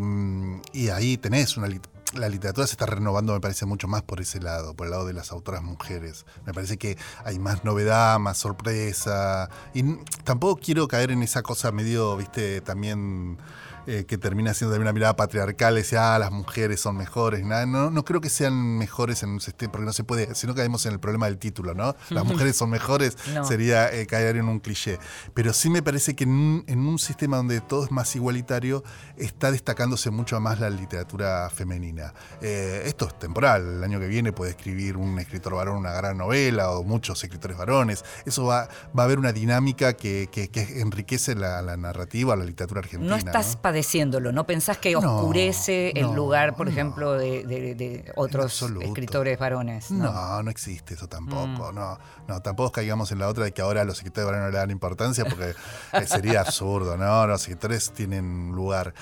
[0.72, 1.68] y ahí tenés una
[2.14, 5.06] la literatura se está renovando, me parece, mucho más por ese lado, por el lado
[5.06, 6.24] de las autoras mujeres.
[6.46, 9.50] Me parece que hay más novedad, más sorpresa.
[9.74, 9.82] Y
[10.22, 13.38] tampoco quiero caer en esa cosa medio, viste, también
[13.86, 17.44] eh, que termina siendo también una mirada patriarcal, decir, ah, las mujeres son mejores.
[17.44, 20.46] Nada, no, no creo que sean mejores en un sistema, porque no se puede, si
[20.46, 21.94] no caemos en el problema del título, ¿no?
[22.10, 23.44] Las mujeres son mejores, No.
[23.44, 24.98] sería eh, caer en un cliché.
[25.34, 28.82] Pero sí me parece que en un, en un sistema donde todo es más igualitario,
[29.16, 32.12] está destacándose mucho más la literatura femenina.
[32.40, 36.16] Eh, esto es temporal, el año que viene puede escribir un escritor varón una gran
[36.18, 38.04] novela o muchos escritores varones.
[38.24, 38.68] Eso va,
[38.98, 43.10] va a haber una dinámica que, que- que enriquece la, la narrativa, la literatura argentina.
[43.10, 43.62] No estás ¿no?
[43.80, 46.72] Padeciéndolo, ¿no pensás que No, oscurece el no, lugar, por no.
[46.72, 49.90] ejemplo, de, de- de otros escritores varones?
[49.90, 51.72] No, no existe eso tampoco.
[51.72, 51.74] Mm.
[51.74, 54.52] No, no, tampoco caigamos en la otra de que ahora a los escritores varones no
[54.52, 55.50] le dan importancia porque
[55.92, 57.26] eh, sería absurdo, ¿no?
[57.26, 58.94] Los escritores tienen lugar.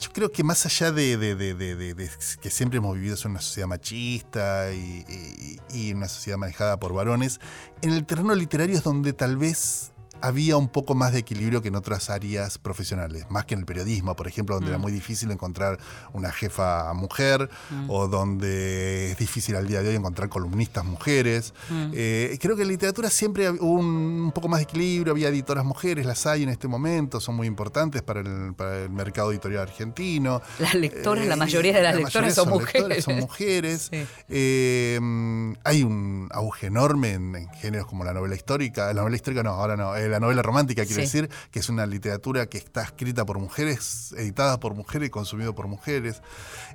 [0.00, 3.14] Yo creo que más allá de, de- de- de- de- de que siempre hemos vivido
[3.22, 5.58] en una sociedad machista y, y-
[5.90, 7.40] y una sociedad manejada por varones,
[7.82, 11.68] en el terreno literario es donde tal vez había un poco más de equilibrio que
[11.68, 15.30] en otras áreas profesionales, más que en el periodismo, por ejemplo, donde era muy difícil
[15.30, 15.78] encontrar
[16.12, 17.48] una jefa mujer
[17.88, 21.54] o donde es difícil al día de hoy encontrar columnistas mujeres.
[21.92, 25.64] Eh, creo que en literatura siempre hubo un, un poco más de equilibrio, había editoras
[25.64, 29.62] mujeres, las hay en este momento, son muy importantes para el, para el mercado editorial
[29.62, 30.42] argentino.
[30.58, 33.04] Las lectoras, la Eh, mayoría de las la lectoras son, mujeres.
[33.04, 33.88] son mujeres.
[33.90, 34.06] Sí.
[34.28, 38.86] Eh, mm, hay un auge enorme en, en géneros como la novela histórica.
[38.92, 39.94] La novela histórica no, ahora no.
[40.08, 41.06] La novela romántica, quiero Sí.
[41.06, 45.68] decir, que es una literatura que está escrita por mujeres, editada por mujeres consumida por
[45.68, 46.22] mujeres.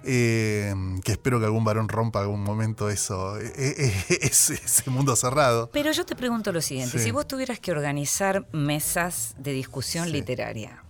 [0.04, 5.16] Eh, que espero que algún varón rompa algún momento eso, eh, eh, ese, ese mundo
[5.16, 5.70] cerrado.
[5.72, 7.06] Pero yo te pregunto lo siguiente, Sí.
[7.06, 10.12] si vos tuvieras que organizar mesas de discusión Sí.
[10.12, 10.14] Mm.
[10.14, 10.84] literaria,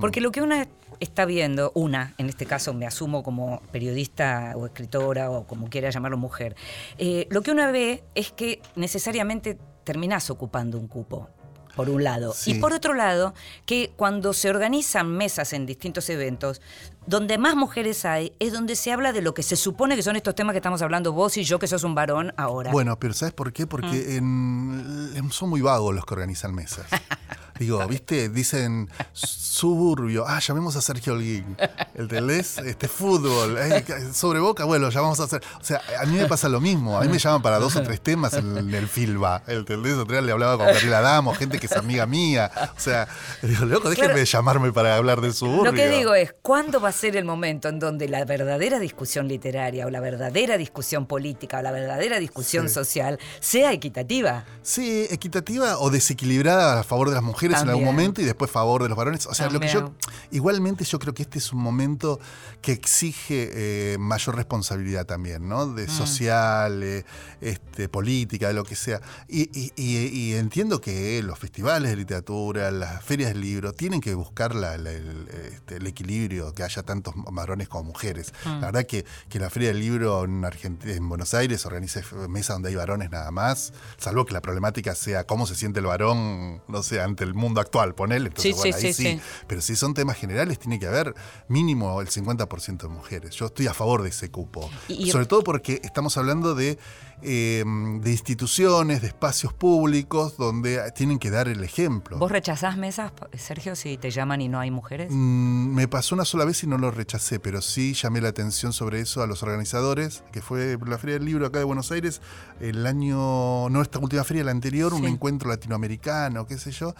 [0.00, 0.68] porque lo que una
[1.00, 5.90] está viendo, una, en este caso me asumo como periodista o escritora o como quiera
[5.90, 6.56] llamarlo mujer,
[6.98, 11.28] eh, lo que una ve es que necesariamente terminás ocupando un cupo.
[11.78, 12.34] Por un lado.
[12.34, 12.50] Sí.
[12.50, 16.60] Y por otro lado, que cuando se organizan mesas en distintos eventos,
[17.06, 20.16] donde más mujeres hay, es donde se habla de lo que se supone que son
[20.16, 22.72] estos temas que estamos hablando vos y yo, que sos un varón ahora.
[22.72, 23.66] Bueno, pero ¿sabes por qué?
[23.66, 26.86] Porque en- en- son muy vagos los que organizan mesas.
[27.58, 28.28] Digo, ¿viste?
[28.28, 30.24] Dicen suburbio.
[30.26, 31.56] Ah, llamemos a Sergio Holguín.
[31.94, 32.58] ¿Entendés?
[32.58, 33.56] Este fútbol.
[33.58, 35.42] eh, sobre boca, bueno, llamamos a hacer.
[35.60, 36.96] O sea, a mí me pasa lo mismo.
[36.98, 39.42] A mí me llaman para dos o tres temas en, el Filba.
[39.46, 39.94] ¿Entendés?
[39.94, 42.50] Otro día le hablaba con Gabriela Damo, gente que es amiga mía.
[42.76, 43.08] O sea,
[43.42, 44.24] digo, loco, déjenme Claro.
[44.24, 45.64] llamarme para hablar del suburbio.
[45.70, 49.28] Lo que digo es, ¿cuándo va a ser el momento en donde la verdadera discusión
[49.28, 52.74] literaria o la verdadera discusión política o la verdadera discusión Sí.
[52.74, 54.44] social sea equitativa?
[54.62, 57.86] Sí, equitativa o desequilibrada a favor de las mujeres en algún También.
[57.86, 59.26] momento y después favor de los varones.
[59.26, 59.80] O sea, lo que yo.
[59.84, 59.98] También.
[60.30, 62.18] Igualmente, yo creo que este es un momento
[62.60, 65.66] que exige eh, mayor responsabilidad también, ¿no?
[65.66, 65.74] Mm.
[65.76, 67.04] De social, eh,
[67.40, 69.00] este, política, de lo que sea.
[69.28, 74.00] Y, y- y- y entiendo que los festivales de literatura, las ferias del libro, tienen
[74.00, 78.32] que buscar la- la- el, este, el equilibrio, que haya tantos varones como mujeres.
[78.44, 78.48] Mm.
[78.60, 82.56] La verdad que, que la Feria del Libro en, Argentina, en Buenos Aires organice mesas
[82.56, 86.62] donde hay varones nada más, salvo que la problemática sea cómo se siente el varón,
[86.68, 88.28] no sé, ante el mundo actual, ponele.
[88.28, 89.20] Entonces, Sí, bueno, sí, ahí sí.
[89.46, 91.14] Pero si son temas generales, tiene que haber
[91.48, 93.34] mínimo el 50% de mujeres.
[93.36, 94.70] Yo estoy a favor de ese cupo.
[94.88, 96.78] Y- y- Sobre todo porque estamos hablando de,
[97.22, 97.64] eh,
[98.00, 102.18] de instituciones, de espacios públicos donde tienen que dar el ejemplo.
[102.18, 105.08] ¿Vos rechazás mesas, Sergio, si te llaman y no hay mujeres?
[105.10, 108.72] Mm, Me pasó una sola vez y no lo rechacé, pero sí llamé la atención
[108.72, 112.20] sobre eso a los organizadores, que fue la Feria del Libro acá de Buenos Aires,
[112.60, 116.94] el año, no esta última feria, la anterior, un encuentro latinoamericano, qué sé yo.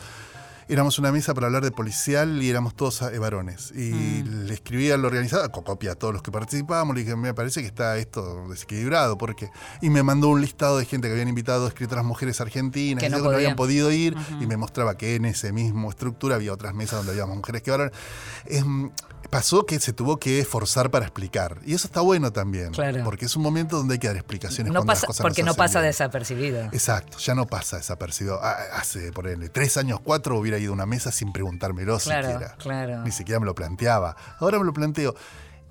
[0.71, 3.73] Éramos una mesa para hablar de policial y éramos todos eh, varones.
[3.75, 4.45] Y Mm.
[4.47, 7.63] le escribí al organizador, co- copia a todos los que participábamos, le dije, me parece
[7.63, 9.49] que está esto desequilibrado, porque
[9.81, 13.09] Y me mandó un listado de gente que habían invitado a escritoras mujeres argentinas, Que
[13.09, 16.75] no no habían podido ir, y me mostraba que en ese mismo estructura había otras
[16.75, 17.93] mesas donde había más mujeres que varones.
[18.45, 18.63] Es,
[19.31, 21.59] pasó que se tuvo que esforzar para explicar.
[21.65, 22.73] Y eso está bueno también.
[22.73, 23.03] Claro.
[23.05, 24.73] Porque es un momento donde hay que dar explicaciones.
[24.73, 25.91] No las pasa, cosas porque no pasa bien.
[25.91, 26.65] desapercibido.
[26.73, 28.41] Exacto, ya no pasa desapercibido.
[28.43, 32.29] Ah, Hace, por ejemplo, tres años, cuatro, hubiera ido a una mesa sin preguntármelo Claro,
[32.31, 32.55] siquiera.
[32.57, 33.03] claro.
[33.05, 34.17] Ni siquiera me lo planteaba.
[34.39, 35.15] Ahora me lo planteo.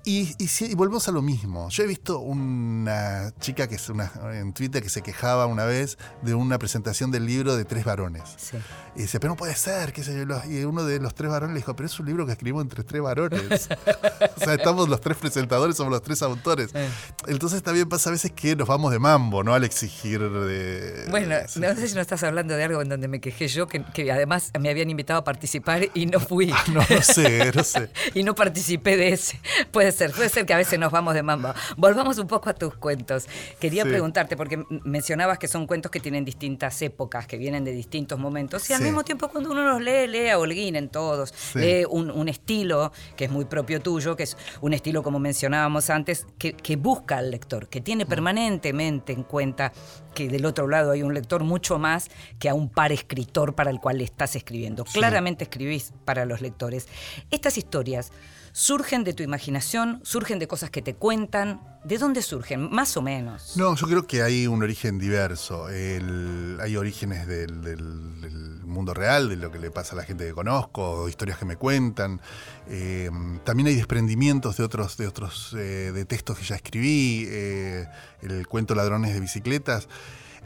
[0.08, 1.68] Y, y, volvemos a lo mismo.
[1.68, 5.98] Yo he visto una chica que es una, en Twitter que se quejaba una vez
[6.22, 8.22] de una presentación del libro de tres varones.
[8.38, 8.56] Sí.
[8.96, 10.40] Y dice, pero no puede ser, qué sé yo.
[10.50, 12.84] Y uno de los tres varones le dijo, pero es un libro que escribimos entre
[12.84, 13.68] tres varones.
[14.36, 16.70] o sea, estamos los tres presentadores, somos los tres autores.
[16.74, 16.88] Eh.
[17.26, 19.52] Entonces también pasa a veces que nos vamos de mambo, ¿no?
[19.52, 21.06] Al exigir de...
[21.10, 21.60] Bueno, sí.
[21.60, 24.10] no sé si no estás hablando de algo en donde me quejé yo, que, que
[24.10, 26.50] además me habían invitado a participar y no fui.
[26.50, 27.90] Ah, No, no sé, no sé.
[28.14, 29.38] y no participé de ese.
[29.70, 31.54] Puede ser, puede ser que a veces nos vamos de mamba.
[31.76, 33.26] Volvamos un poco a tus cuentos.
[33.60, 33.88] Quería Sí.
[33.90, 38.68] preguntarte, porque mencionabas que son cuentos que tienen distintas épocas, que vienen de distintos momentos,
[38.70, 38.84] y al Sí.
[38.84, 41.58] mismo tiempo cuando uno los lee, lee a Holguín en todos, Sí.
[41.58, 45.90] lee un, un estilo que es muy propio tuyo, que es un estilo, como mencionábamos
[45.90, 49.72] antes, que, que busca al lector, que tiene permanentemente en cuenta
[50.14, 53.70] que del otro lado hay un lector mucho más que a un par escritor para
[53.70, 54.84] el cual estás escribiendo.
[54.84, 56.88] Claramente escribís para los lectores.
[57.30, 58.10] Estas historias
[58.58, 61.60] surgen de tu imaginación, surgen de cosas que te cuentan.
[61.84, 62.68] ¿De dónde surgen?
[62.72, 63.56] Más o menos.
[63.56, 65.66] No, yo creo que hay un origen diverso.
[65.66, 71.08] Hay orígenes del mundo real, de lo que le pasa a la gente que conozco,
[71.08, 72.20] historias que me cuentan.
[72.66, 73.08] Eh,
[73.44, 77.26] también hay desprendimientos de otros, de otros eh, de textos que ya escribí.
[77.28, 77.86] eh,
[78.22, 79.86] el cuento Ladrones de Bicicletas.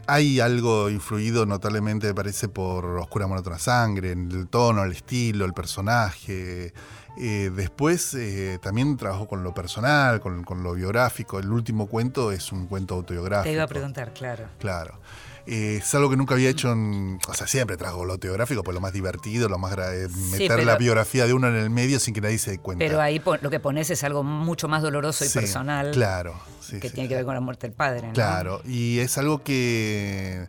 [0.05, 5.45] Hay algo influido notablemente, me parece, por Oscura Otra Sangre, en el tono, el estilo,
[5.45, 6.73] el personaje.
[7.17, 11.39] Eh, después eh, también trabajo con lo personal, con, con lo biográfico.
[11.39, 13.49] El último cuento es un cuento autobiográfico.
[13.49, 14.47] Te iba a preguntar, claro.
[14.59, 14.99] Claro.
[15.45, 17.19] Eh, es algo que nunca había hecho en.
[17.27, 20.63] O sea, siempre trabajo lo autobiográfico, pues lo más divertido, lo más eh, meter pero-
[20.63, 22.85] la biografía de uno en el medio sin que nadie se dé cuenta.
[22.85, 25.91] Pero ahí lo que pones es algo mucho más doloroso y Sí, personal.
[25.91, 26.33] Claro.
[26.61, 27.09] sí, que sí, tiene sí.
[27.09, 28.07] que ver con la muerte del padre.
[28.07, 28.13] ¿no?
[28.13, 30.47] Claro, y es algo que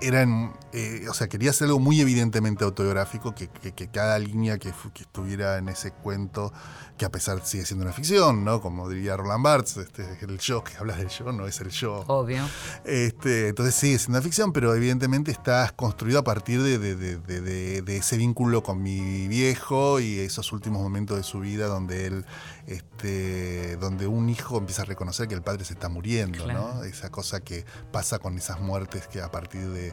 [0.00, 4.58] eran, eh, o sea, quería hacer algo muy evidentemente autobiográfico, que, que- que cada línea
[4.58, 6.52] que, que estuviera en ese cuento,
[6.98, 8.60] que a pesar sigue siendo una ficción, ¿no?
[8.60, 12.04] Como diría Roland Barthes, este, el yo, que hablas del yo, no es el yo.
[12.06, 12.42] Obvio.
[12.84, 17.16] Este, entonces sigue siendo una ficción, pero evidentemente está construido a partir de, de- de-
[17.18, 21.66] de- de- de ese vínculo con mi viejo y esos últimos momentos de su vida
[21.66, 22.24] donde él,
[22.66, 26.74] este, donde un hijo empieza a reconocer que el padre se está muriendo, Claro.
[26.76, 26.84] ¿no?
[26.84, 29.92] Esa cosa que pasa con esas muertes que a partir de,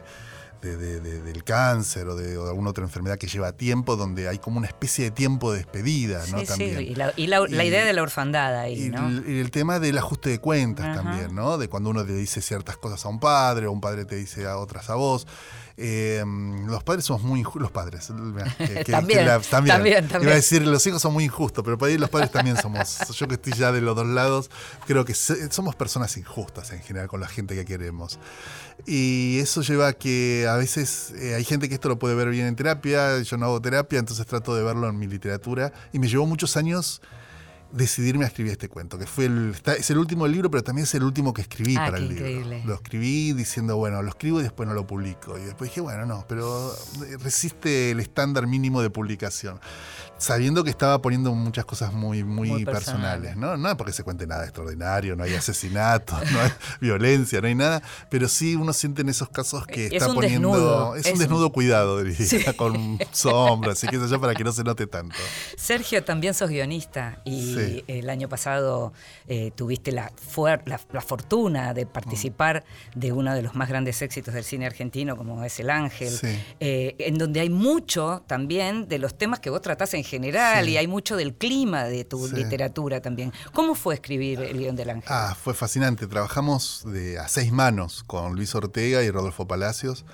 [0.62, 4.28] de- de- de- del cáncer o de, o alguna otra enfermedad que lleva tiempo, donde
[4.28, 6.38] hay como una especie de tiempo de despedida, ¿no?
[6.38, 6.46] Sí, sí.
[6.46, 6.80] También.
[6.82, 9.08] Y la, y la- la Y- idea de la orfandad ahí, Y, ¿no?
[9.08, 11.02] el, y el tema del ajuste de cuentas Ajá.
[11.02, 11.58] también, ¿no?
[11.58, 14.46] De cuando uno le dice ciertas cosas a un padre, o un padre te dice
[14.46, 15.26] a otras a vos.
[15.76, 16.22] Eh,
[16.66, 17.62] los padres somos muy injustos.
[17.62, 18.10] Los padres.
[18.10, 19.74] mirá, que- que- También, que la- también.
[19.76, 20.32] también, Iba también.
[20.32, 22.98] a decir, los hijos son muy injustos, pero para ahí los padres también somos.
[23.18, 24.50] yo que estoy ya de los dos lados,
[24.86, 28.18] creo que se- somos personas injustas en general con la gente que queremos.
[28.86, 32.28] Y eso lleva a que a veces eh, hay gente que esto lo puede ver
[32.30, 35.72] bien en terapia, yo no hago terapia, entonces trato de verlo en mi literatura.
[35.92, 37.00] Y me llevó muchos años
[37.72, 40.62] decidirme a escribir este cuento, que fue el, está- es el último del libro, pero
[40.62, 42.28] también es el último que escribí Ah, para el libro.
[42.28, 42.62] increíble.
[42.66, 45.38] Lo escribí diciendo, bueno, lo escribo y después no lo publico.
[45.38, 46.72] Y después dije, bueno, no, pero
[47.22, 49.60] resiste el estándar mínimo de publicación.
[50.18, 53.30] Sabiendo que estaba poniendo muchas cosas muy, muy, Muy personales.
[53.32, 53.56] personales, ¿no?
[53.56, 56.50] No es porque se cuente nada extraordinario, no hay asesinatos, no hay
[56.80, 60.14] violencia, no hay nada, pero sí uno siente en esos casos que Es está un
[60.14, 60.50] poniendo.
[60.52, 64.34] desnudo, Es es un un- desnudo cuidado, diría, con sombras y qué sé yo, para
[64.34, 65.16] que no se note tanto.
[65.56, 67.61] Sergio, también sos guionista y Sí.
[67.86, 68.92] El año pasado
[69.28, 74.02] eh, tuviste la, fuer- la, la fortuna de participar de uno de los más grandes
[74.02, 76.28] éxitos del cine argentino, como es El Ángel, Sí.
[76.60, 80.72] eh, en donde hay mucho también de los temas que vos tratás en general Sí.
[80.72, 83.32] y hay mucho del clima de tu literatura también.
[83.52, 85.08] ¿Cómo fue escribir El guion del Ángel?
[85.08, 86.06] Ah, fue fascinante.
[86.06, 90.04] Trabajamos de, a seis manos con Luis Ortega y Rodolfo Palacios.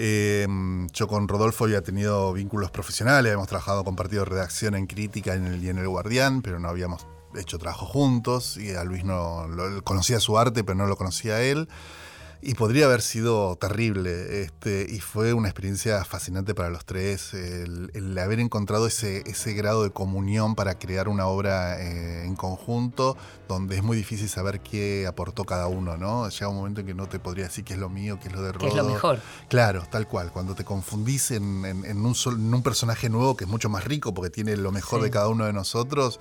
[0.00, 0.46] Eh,
[0.92, 5.64] yo con Rodolfo había tenido vínculos profesionales, habíamos trabajado compartido redacción en crítica en el,
[5.64, 9.82] y en El Guardián, pero no habíamos hecho trabajo juntos y a Luis no lo,
[9.82, 11.68] conocía su arte, pero no lo conocía él.
[12.40, 14.42] Y podría haber sido terrible.
[14.42, 17.34] Este, y fue una experiencia fascinante para los tres.
[17.34, 22.36] El, el haber encontrado ese, ese grado de comunión para crear una obra eh, en
[22.36, 23.16] conjunto,
[23.48, 26.28] donde es muy difícil saber qué aportó cada uno, ¿no?
[26.28, 28.34] Llega un momento en que no te podría decir qué es lo mío, qué es
[28.34, 28.60] lo de Rodo.
[28.60, 29.20] Que es lo mejor.
[29.48, 30.30] Claro, tal cual.
[30.32, 33.68] Cuando te confundís en, en- en un, sol- en un personaje nuevo que es mucho
[33.68, 35.06] más rico porque tiene lo mejor Sí.
[35.06, 36.20] de cada uno de nosotros.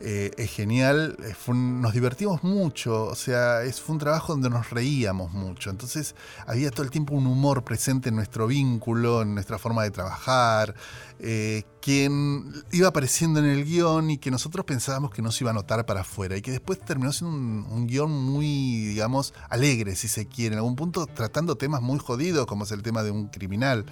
[0.00, 1.16] Eh, es genial.
[1.22, 5.70] Eh, nos divertimos mucho, o sea, es, fue un trabajo donde nos reíamos mucho.
[5.70, 6.14] Entonces
[6.46, 10.74] había todo el tiempo un humor presente en nuestro vínculo, en nuestra forma de trabajar,
[11.18, 15.44] eh, que en- iba apareciendo en el guion y que nosotros pensábamos que no se
[15.44, 19.96] iba a notar para afuera y que después terminó siendo un, guion muy, digamos, alegre,
[19.96, 23.10] si se quiere, en algún punto tratando temas muy jodidos, como es el tema de
[23.10, 23.86] un criminal.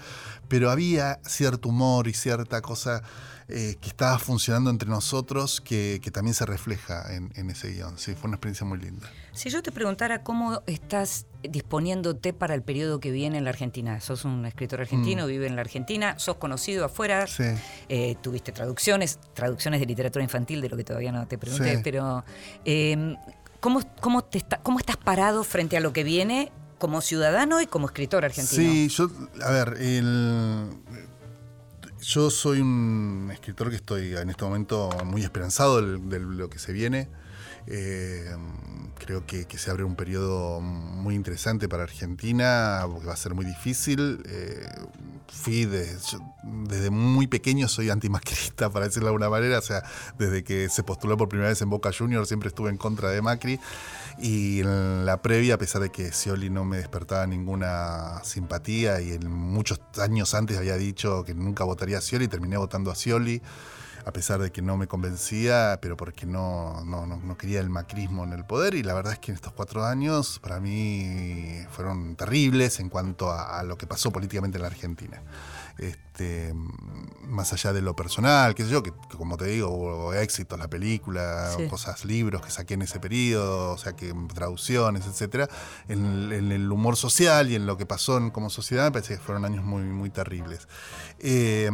[0.48, 3.02] Pero había cierto humor y cierta cosa
[3.48, 7.98] eh, que estaba funcionando entre nosotros que, que también se refleja en, en ese guion.
[7.98, 9.10] Sí, fue una experiencia muy linda.
[9.32, 14.00] Si yo te preguntara cómo estás disponiéndote para el periodo que viene en la Argentina.
[14.00, 17.28] Sos un escritor argentino, vive en la Argentina, sos conocido afuera, Mm.
[17.28, 17.44] Sí.
[17.88, 21.80] eh, tuviste traducciones, traducciones de literatura infantil, de lo que todavía no te pregunté, Sí.
[21.84, 22.24] pero
[22.64, 23.16] eh,
[23.60, 27.66] ¿cómo, cómo, te está- ¿cómo estás parado frente a lo que viene como ciudadano y
[27.66, 28.62] como escritor argentino?
[28.72, 29.08] Sí, yo,
[29.42, 30.68] a ver, el-
[32.02, 36.72] yo soy un escritor que estoy en este momento muy esperanzado de lo que se
[36.72, 37.08] viene.
[37.66, 38.30] Eh,
[38.98, 43.34] creo que, que se abre un periodo muy interesante para Argentina, porque va a ser
[43.34, 44.22] muy difícil.
[44.28, 44.66] Eh,
[45.28, 49.58] fui de- yo desde muy pequeño soy antimacrista, para decirlo de alguna manera.
[49.58, 49.82] O sea,
[50.18, 53.22] desde que se postuló por primera vez en Boca Juniors siempre estuve en contra de
[53.22, 53.58] Macri.
[54.18, 59.10] Y en la previa, a pesar de que Scioli no me despertaba ninguna simpatía y
[59.12, 63.42] en muchos años antes había dicho que nunca votaría a Scioli, terminé votando a Scioli,
[64.06, 67.70] a pesar de que no me convencía, pero porque no, no, no- no quería el
[67.70, 68.74] macrismo en el poder.
[68.74, 73.30] Y la verdad es que en estos cuatro años para mí fueron terribles en cuanto
[73.30, 75.22] a, a lo que pasó políticamente en la Argentina.
[75.78, 76.54] Este,
[77.26, 80.56] más allá de lo personal, qué sé yo, que, que como te digo, hubo éxitos,
[80.58, 81.66] la película, Sí.
[81.68, 85.48] cosas, libros que saqué en ese periodo, o sea, que traducciones, etcétera.
[85.88, 89.14] En, en el humor social y en lo que pasó en- como sociedad, me parece
[89.14, 90.68] que fueron años muy, muy terribles.
[91.18, 91.70] Eh,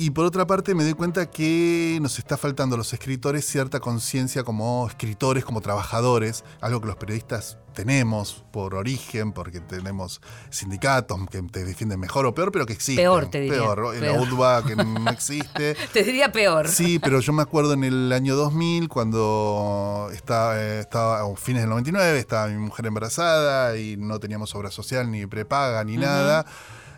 [0.00, 3.80] y por otra parte me doy cuenta que nos está faltando a los escritores cierta
[3.80, 11.18] conciencia como escritores, como trabajadores, algo que los periodistas tenemos por origen, porque tenemos sindicatos
[11.30, 13.04] que te defienden mejor o peor, pero que existen.
[13.04, 13.58] Peor, te diría.
[13.58, 14.20] Peor, la Peor.
[14.26, 15.76] UDBA que no existe.
[15.92, 16.68] Te diría peor.
[16.68, 21.60] Sí, pero yo me acuerdo en el año 2000, cuando estaba, eh, estaba a fines
[21.60, 26.46] del 99, estaba mi mujer embarazada y no teníamos obra social, ni prepaga, ni nada.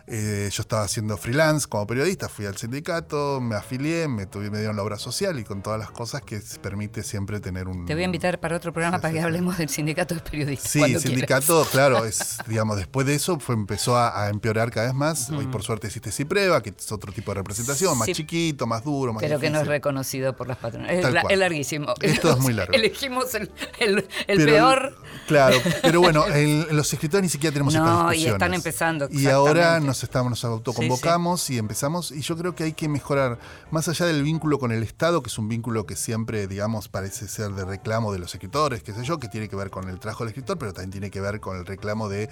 [0.05, 4.57] Eh, yo estaba haciendo freelance como periodista, fui al sindicato, me afilié, me, tuve, me
[4.57, 7.85] dieron la obra social y con todas las cosas que permite siempre tener un...
[7.85, 10.69] Te voy a invitar para otro programa Sí, para que hablemos del sindicato de periodistas.
[10.69, 11.03] Sí, el quieras.
[11.03, 15.29] sindicato, claro, es, digamos, después de eso fue, empezó a, a empeorar cada vez más.
[15.29, 19.13] Hoy por suerte existe Cipreva, que es otro tipo de representación, más chiquito, más duro,
[19.13, 20.91] más Pero que no es reconocido por las patronas.
[20.91, 21.93] Es, la- larguísimo.
[22.01, 22.73] Esto es muy largo.
[22.75, 23.49] Elegimos el,
[23.79, 24.97] el- el Pero- peor.
[25.27, 28.33] Claro, pero bueno, el- los escritores ni siquiera tenemos No, estas y discusiones.
[28.33, 29.92] están empezando, Y ahora exactamente.
[29.93, 32.11] Nos estamos, nos autoconvocamos y empezamos.
[32.11, 33.37] Y yo creo que hay que mejorar,
[33.69, 37.27] más allá del vínculo con el Estado, que es un vínculo que siempre, digamos, parece
[37.27, 39.99] ser de reclamo de los escritores, qué sé yo, que tiene que ver con el
[39.99, 42.27] trabajo del escritor, pero también tiene que ver con el reclamo de,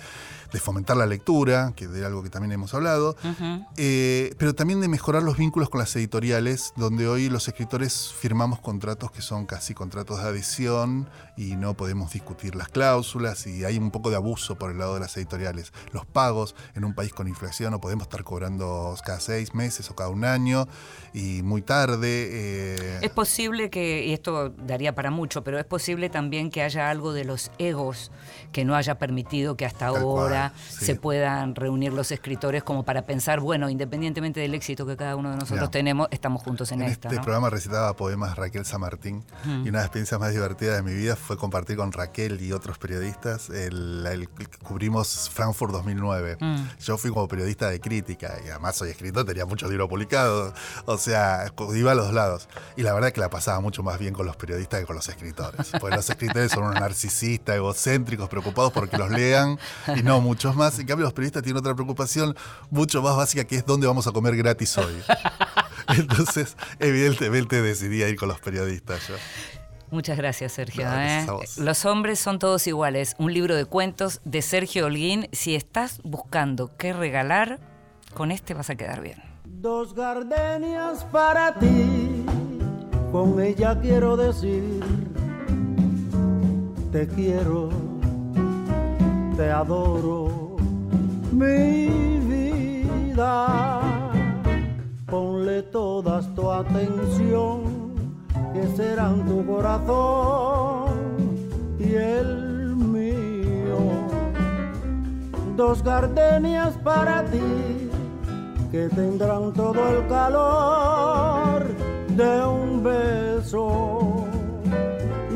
[0.51, 3.15] de fomentar la lectura, que de algo que también hemos hablado.
[3.77, 8.59] Eh, pero también de mejorar los vínculos con las editoriales, donde hoy los escritores firmamos
[8.59, 11.07] contratos que son casi contratos de adhesión
[11.37, 14.95] y no podemos discutir las cláusulas y hay un poco de abuso por el lado
[14.95, 15.73] de las editoriales.
[15.91, 19.95] Los pagos en un país con inflación no podemos estar cobrando cada seis meses o
[19.95, 20.67] cada un año
[21.13, 22.29] y muy tarde.
[22.31, 26.89] eh, Es posible que, y esto daría para mucho, pero es posible también que haya
[26.89, 28.11] algo de los egos
[28.51, 30.85] que no haya permitido que hasta Tal ahora cual, sí.
[30.85, 35.29] se puedan reunir los escritores como para pensar, bueno, independientemente del éxito que cada uno
[35.31, 35.71] de nosotros Ya.
[35.71, 37.07] tenemos, estamos juntos en, En esta.
[37.09, 37.21] este ¿no?
[37.23, 40.93] programa recitaba poemas Raquel San Martín y una de las experiencias más divertidas de mi
[40.93, 44.29] vida fue compartir con Raquel y otros periodistas el, el-
[44.63, 46.37] cubrimos Frankfurt 2009.
[46.39, 46.55] Mm.
[46.79, 50.53] Yo fui como periodista de crítica y además soy escritor, tenía muchos libros publicados,
[50.85, 52.47] o sea, iba a los lados.
[52.75, 54.95] Y la verdad es que la pasaba mucho más bien con los periodistas que con
[54.95, 59.59] los escritores, porque los escritores son unos narcisistas, egocéntricos, preocupados porque los lean
[59.95, 60.77] y no muchos más.
[60.79, 62.35] En cambio los periodistas tienen otra preocupación
[62.69, 65.01] mucho más básica que es dónde vamos a comer gratis hoy.
[65.87, 69.15] Entonces, evidentemente decidí ir con los periodistas yo.
[69.91, 70.85] Muchas gracias, Sergio.
[70.85, 71.61] No, gracias ¿eh?
[71.61, 73.15] Los hombres son todos iguales.
[73.19, 75.27] Un libro de cuentos de Sergio Holguín.
[75.33, 77.59] Si estás buscando qué regalar,
[78.13, 79.21] con este vas a quedar bien.
[79.45, 82.25] Dos gardenias para ti,
[83.11, 84.79] con ella quiero decir,
[86.91, 87.69] te quiero,
[89.35, 90.55] te adoro,
[91.31, 91.87] mi
[92.27, 93.81] vida.
[95.05, 97.70] Ponle todas tu atención,
[98.75, 100.89] serán tu corazón
[101.79, 103.79] y el mío.
[105.55, 107.89] Dos gardenias para ti
[108.71, 111.65] que tendrán todo el calor
[112.15, 114.25] de un beso,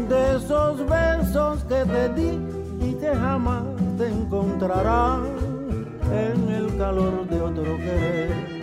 [0.10, 2.40] de esos besos que te di
[2.82, 3.64] y que jamás
[3.98, 5.26] te encontrarán
[6.12, 8.55] en el calor de otro querer.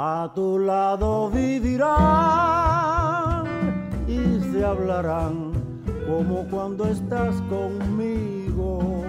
[0.00, 1.88] A tu lado vivirán
[4.06, 5.54] y se hablarán
[6.06, 9.02] como cuando estás conmigo.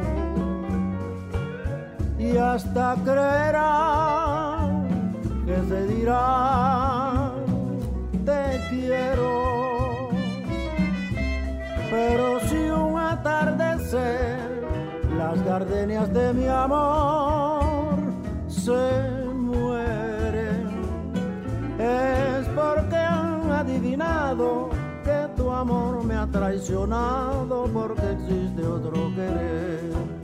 [2.18, 4.88] Y hasta creerán
[5.46, 7.34] que se dirán
[8.26, 10.10] te quiero.
[11.92, 14.40] Pero si un atardecer
[15.16, 18.00] las gardenias de mi amor
[18.48, 19.09] se
[25.04, 30.18] que tu amor me ha traicionado porque existe otro querer.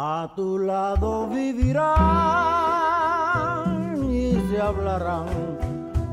[0.00, 1.98] A tu lado vivirán
[4.08, 5.26] y se hablarán,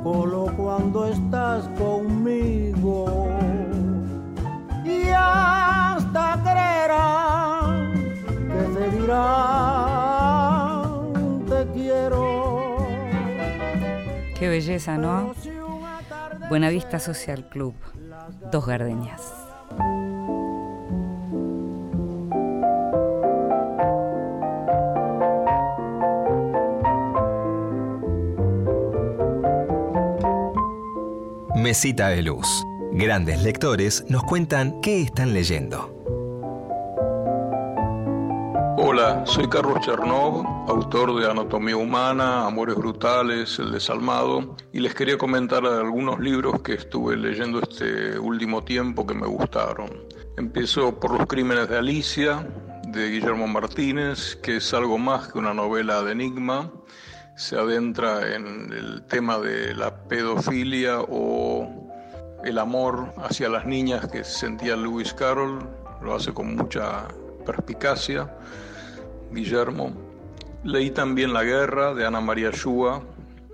[0.02, 3.30] solo cuando estás conmigo.
[4.84, 7.94] Y hasta creerán
[8.48, 9.86] que se dirán
[11.46, 12.88] te quiero.
[14.40, 15.36] Qué belleza, ¿no?
[16.50, 17.76] Buenavista Social Club,
[18.52, 19.45] Dos Gardenias.
[31.66, 32.64] Mesita de Luz.
[32.92, 35.92] Grandes lectores nos cuentan qué están leyendo.
[38.78, 45.18] Hola, soy Carlos Chernov, autor de Anatomía Humana, Amores Brutales, El Desalmado, y les quería
[45.18, 49.90] comentar algunos libros que estuve leyendo este último tiempo que me gustaron.
[50.38, 52.48] Empiezo por Los Crímenes de Alicia,
[52.90, 56.72] de Guillermo Martínez, que es algo más que una novela de enigma.
[57.36, 61.92] Se adentra en el tema de la pedofilia o
[62.44, 65.60] el amor hacia las niñas que sentía Lewis Carroll.
[66.02, 67.08] Lo hace con mucha
[67.46, 68.30] perspicacia.
[69.32, 69.92] Guillermo.
[70.64, 73.04] Leí también La Guerra de Ana María Shua,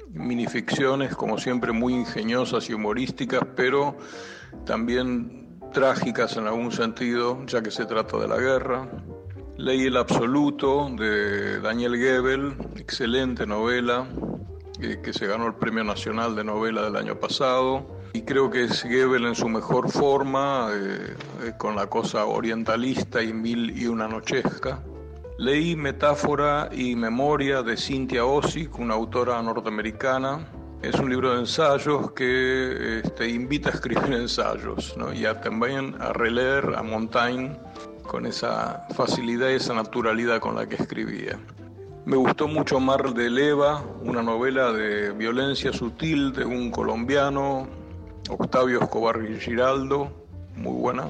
[0.09, 3.97] minificciones como siempre muy ingeniosas y humorísticas, pero
[4.65, 8.87] también trágicas en algún sentido, ya que se trata de la guerra.
[9.57, 14.07] Leí El Absoluto de Daniel Gebel, excelente novela,
[14.79, 17.85] eh, que se ganó el Premio Nacional de Novela del año pasado.
[18.13, 23.21] Y creo que es Gebel en su mejor forma, eh, eh, con la cosa orientalista
[23.21, 24.81] y mil y una nochesca.
[25.37, 30.47] Leí Metáfora y Memoria de Cynthia Ozick, una autora norteamericana.
[30.81, 35.13] Es un libro de ensayos que este, invita a escribir ensayos ¿no?
[35.13, 37.59] y a, también a releer a Montaigne
[38.11, 41.39] con esa facilidad y esa naturalidad con la que escribía.
[42.03, 47.69] Me gustó mucho Mar de Leva, una novela de violencia sutil de un colombiano,
[48.27, 50.11] Octavio Escobar Giraldo,
[50.57, 51.05] muy buena.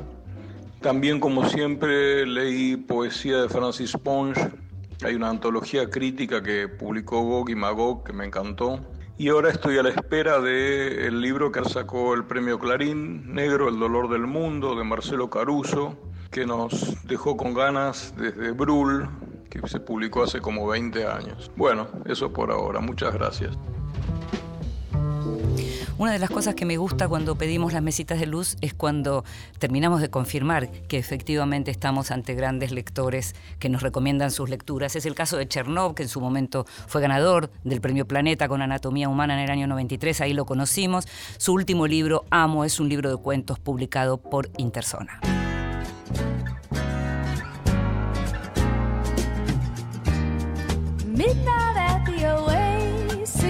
[0.82, 4.52] También, como siempre, leí poesía de Francis Ponge.
[5.04, 8.80] Hay una antología crítica que publicó Gog y Magog que me encantó.
[9.18, 13.80] Y ahora estoy a la espera del libro que sacó el premio Clarín, Negro, El
[13.80, 15.98] dolor del mundo, de Marcelo Caruso,
[16.32, 19.10] que nos dejó con ganas desde Brul,
[19.50, 21.52] que se publicó hace como 20 años.
[21.58, 22.80] Bueno, eso por ahora.
[22.80, 23.58] Muchas gracias.
[25.98, 29.24] Una de las cosas que me gusta cuando pedimos las mesitas de luz es cuando
[29.60, 34.96] terminamos de confirmar que efectivamente estamos ante grandes lectores que nos recomiendan sus lecturas.
[34.96, 38.64] Es el caso de Chernov, que en su momento fue ganador del Premio Planeta con
[38.64, 41.08] Anatomía Humana en el año 93, ahí lo conocimos.
[41.38, 45.20] Su último libro, Amo, es un libro de cuentos publicado por Intersona.
[51.06, 53.42] Midnight at the oasis.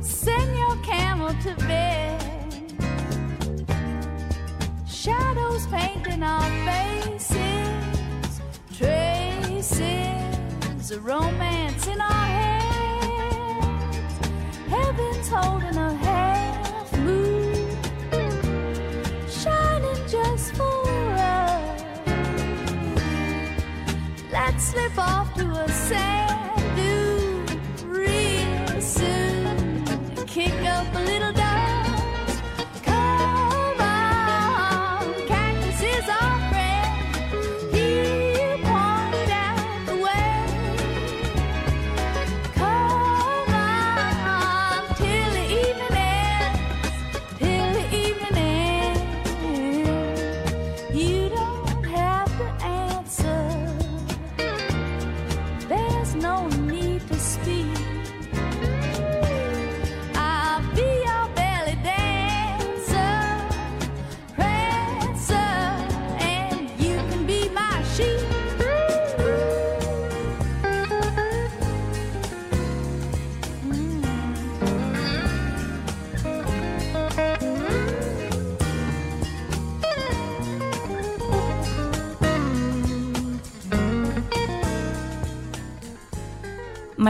[0.00, 2.18] Send your camel to bed.
[4.86, 8.40] Shadows painting our faces.
[8.76, 9.80] Traces
[10.90, 12.68] of romance in our heads.
[14.68, 15.59] Heaven's holding
[24.70, 25.29] slip off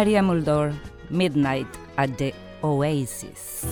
[0.01, 0.73] Maria Muldaur,
[1.11, 1.67] Midnight
[1.99, 2.33] at the
[2.63, 3.67] Oasis.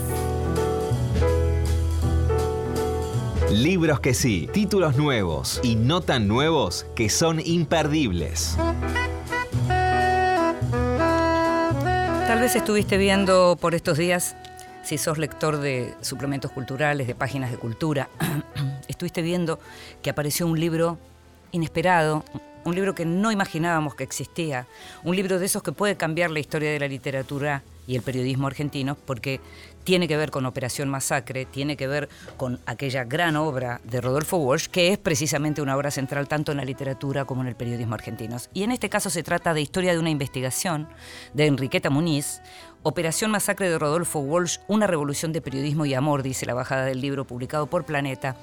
[3.51, 8.59] Libros que sí, títulos nuevos y no tan nuevos que son imperdibles.
[12.27, 14.37] Tal vez estuviste viendo por estos días,
[14.83, 18.11] si sos lector de suplementos culturales, de páginas de cultura,
[18.87, 19.59] estuviste viendo
[20.03, 20.99] que apareció un libro
[21.53, 22.23] inesperado,
[22.69, 24.67] un libro que no imaginábamos que existía,
[25.03, 28.47] un libro de esos que puede cambiar la historia de la literatura y el periodismo
[28.47, 29.41] argentino, porque
[29.83, 34.37] tiene que ver con Operación Masacre, tiene que ver con aquella gran obra de Rodolfo
[34.37, 37.95] Walsh, que es precisamente una obra central tanto en la literatura como en el periodismo
[37.95, 38.51] argentinos.
[38.53, 40.89] Y en este caso se trata de Historia de una investigación
[41.33, 42.43] de Enriqueta Muniz,
[42.83, 47.01] Operación Masacre de Rodolfo Walsh, una revolución de periodismo y amor, dice la bajada del
[47.01, 48.37] libro publicado por Planeta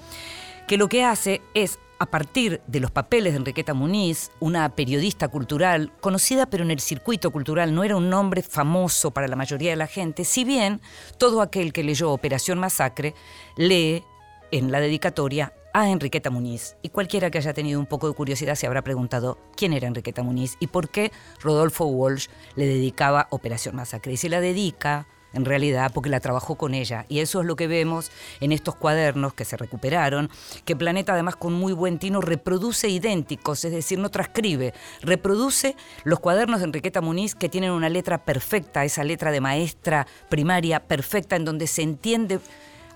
[0.68, 5.28] que lo que hace es, a partir de los papeles de Enriqueta Muniz, una periodista
[5.28, 9.72] cultural, conocida pero en el circuito cultural, no era un nombre famoso para la mayoría
[9.72, 10.82] de la gente, si bien
[11.18, 13.16] todo aquel que leyó Operación Masacre
[13.58, 14.04] lee
[14.52, 16.78] en la dedicatoria a Enriqueta Muniz.
[16.82, 20.24] Y cualquiera que haya tenido un poco de curiosidad se habrá preguntado quién era Enriqueta
[20.24, 24.14] Muniz y por qué Rodolfo Walsh le dedicaba Operación Masacre.
[24.14, 27.06] Y se la dedica en realidad, porque la trabajó con ella.
[27.10, 30.30] Y eso es lo que vemos en estos cuadernos que se recuperaron,
[30.66, 36.20] que Planeta además con muy buen tino reproduce idénticos, es decir, no transcribe, reproduce los
[36.20, 41.36] cuadernos de Enriqueta Muniz que tienen una letra perfecta, esa letra de maestra primaria perfecta,
[41.36, 42.40] en donde se entiende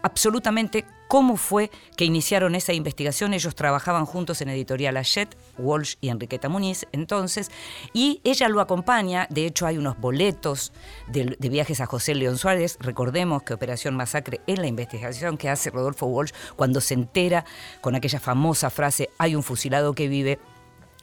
[0.01, 3.33] absolutamente cómo fue que iniciaron esa investigación.
[3.33, 7.49] Ellos trabajaban juntos en Editorial Hachette, Walsh y Enriqueta Muniz, entonces,
[7.93, 9.27] y ella lo acompaña.
[9.29, 10.71] De hecho, hay unos boletos
[11.07, 12.77] de, de viajes a José León Suárez.
[12.79, 17.43] Recordemos que Operación Masacre es la investigación que hace Rodolfo Walsh cuando se entera
[17.81, 20.39] con aquella famosa frase: hay un fusilado que vive.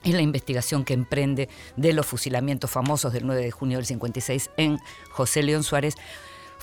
[0.04, 4.50] Es la investigación que emprende de los fusilamientos famosos del 9 de junio del 56
[4.56, 4.78] en
[5.10, 5.96] José León Suárez.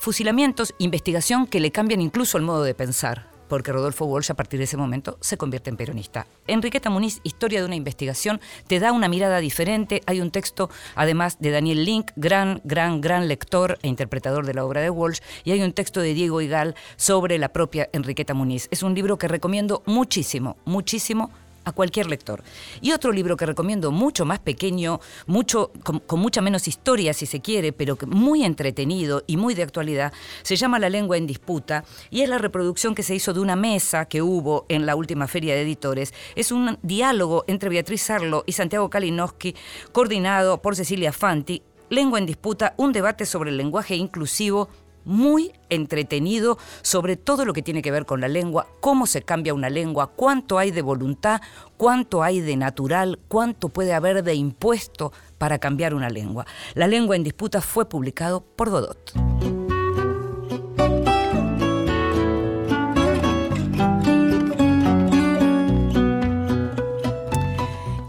[0.03, 4.57] Fusilamientos, investigación que le cambian incluso el modo de pensar, porque Rodolfo Walsh a partir
[4.57, 6.27] de ese momento se convierte en peronista.
[6.45, 10.01] Enriqueta Muniz, Historia de una investigación, te da una mirada diferente.
[10.05, 14.65] Hay un texto, además, de Daniel Link, gran, gran, gran lector e interpretador de la
[14.65, 18.67] obra de Walsh, y hay un texto de Diego Igal sobre la propia Enriqueta Muniz.
[18.71, 21.31] Es un libro que recomiendo muchísimo, muchísimo
[21.65, 22.43] a cualquier lector.
[22.81, 27.41] Y otro libro que recomiendo mucho más pequeño, mucho, con, mucha menos historia si se
[27.41, 32.21] quiere, pero muy entretenido y muy de actualidad, se llama La lengua en disputa y
[32.21, 35.55] es la reproducción que se hizo de una mesa que hubo en la última feria
[35.55, 36.13] de editores.
[36.35, 39.55] Es un diálogo entre Beatriz Sarlo y Santiago Kalinowski,
[39.91, 41.63] coordinado por Cecilia Fanti.
[41.89, 44.69] Lengua en disputa, un debate sobre el lenguaje inclusivo
[45.05, 49.53] muy entretenido sobre todo lo que tiene que ver con la lengua, cómo se cambia
[49.53, 51.41] una lengua, cuánto hay de voluntad,
[51.77, 56.45] cuánto hay de natural, cuánto puede haber de impuesto para cambiar una lengua.
[56.73, 59.13] La lengua en disputa fue publicado por Godot.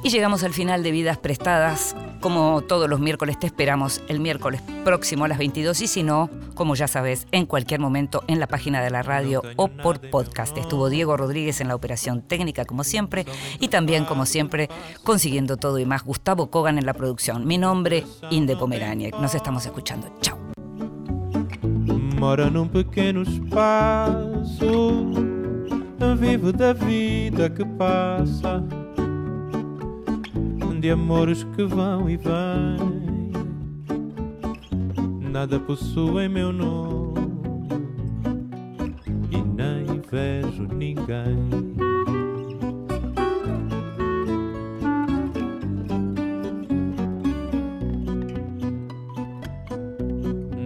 [0.02, 1.96] Y llegamos al final de Vidas Prestadas.
[2.24, 6.30] Como todos los miércoles te esperamos el miércoles próximo a las 22 y si no,
[6.54, 10.56] como ya sabes, en cualquier momento en la página de la radio o por podcast.
[10.56, 13.26] Estuvo Diego Rodríguez en la operación técnica como siempre
[13.60, 14.70] y también como siempre
[15.02, 17.46] consiguiendo todo y más Gustavo Kogan en la producción.
[17.46, 19.14] Mi nombre, Inde Pomeraniec.
[19.18, 20.10] Nos estamos escuchando.
[20.22, 20.38] Chao.
[22.18, 24.72] Mora num pequeno espaço,
[26.18, 28.64] vivo da vida que passa.
[30.84, 33.32] De amores que vão e vêm.
[35.32, 37.32] Nada possui meu nome
[39.30, 41.38] e nem vejo ninguém.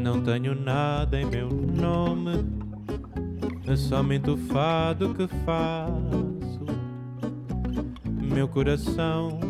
[0.03, 2.45] Não tenho nada em meu nome,
[3.69, 6.67] é somente o fado que faço.
[8.21, 9.48] Meu coração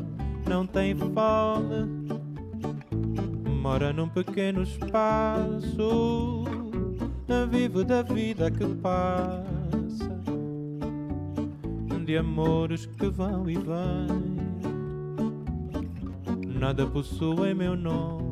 [0.49, 2.11] não tem fome,
[3.61, 6.45] mora num pequeno espaço,
[7.51, 10.09] vivo da vida que passa,
[12.05, 14.39] de amores que vão e vêm.
[16.59, 18.28] Nada possui meu nome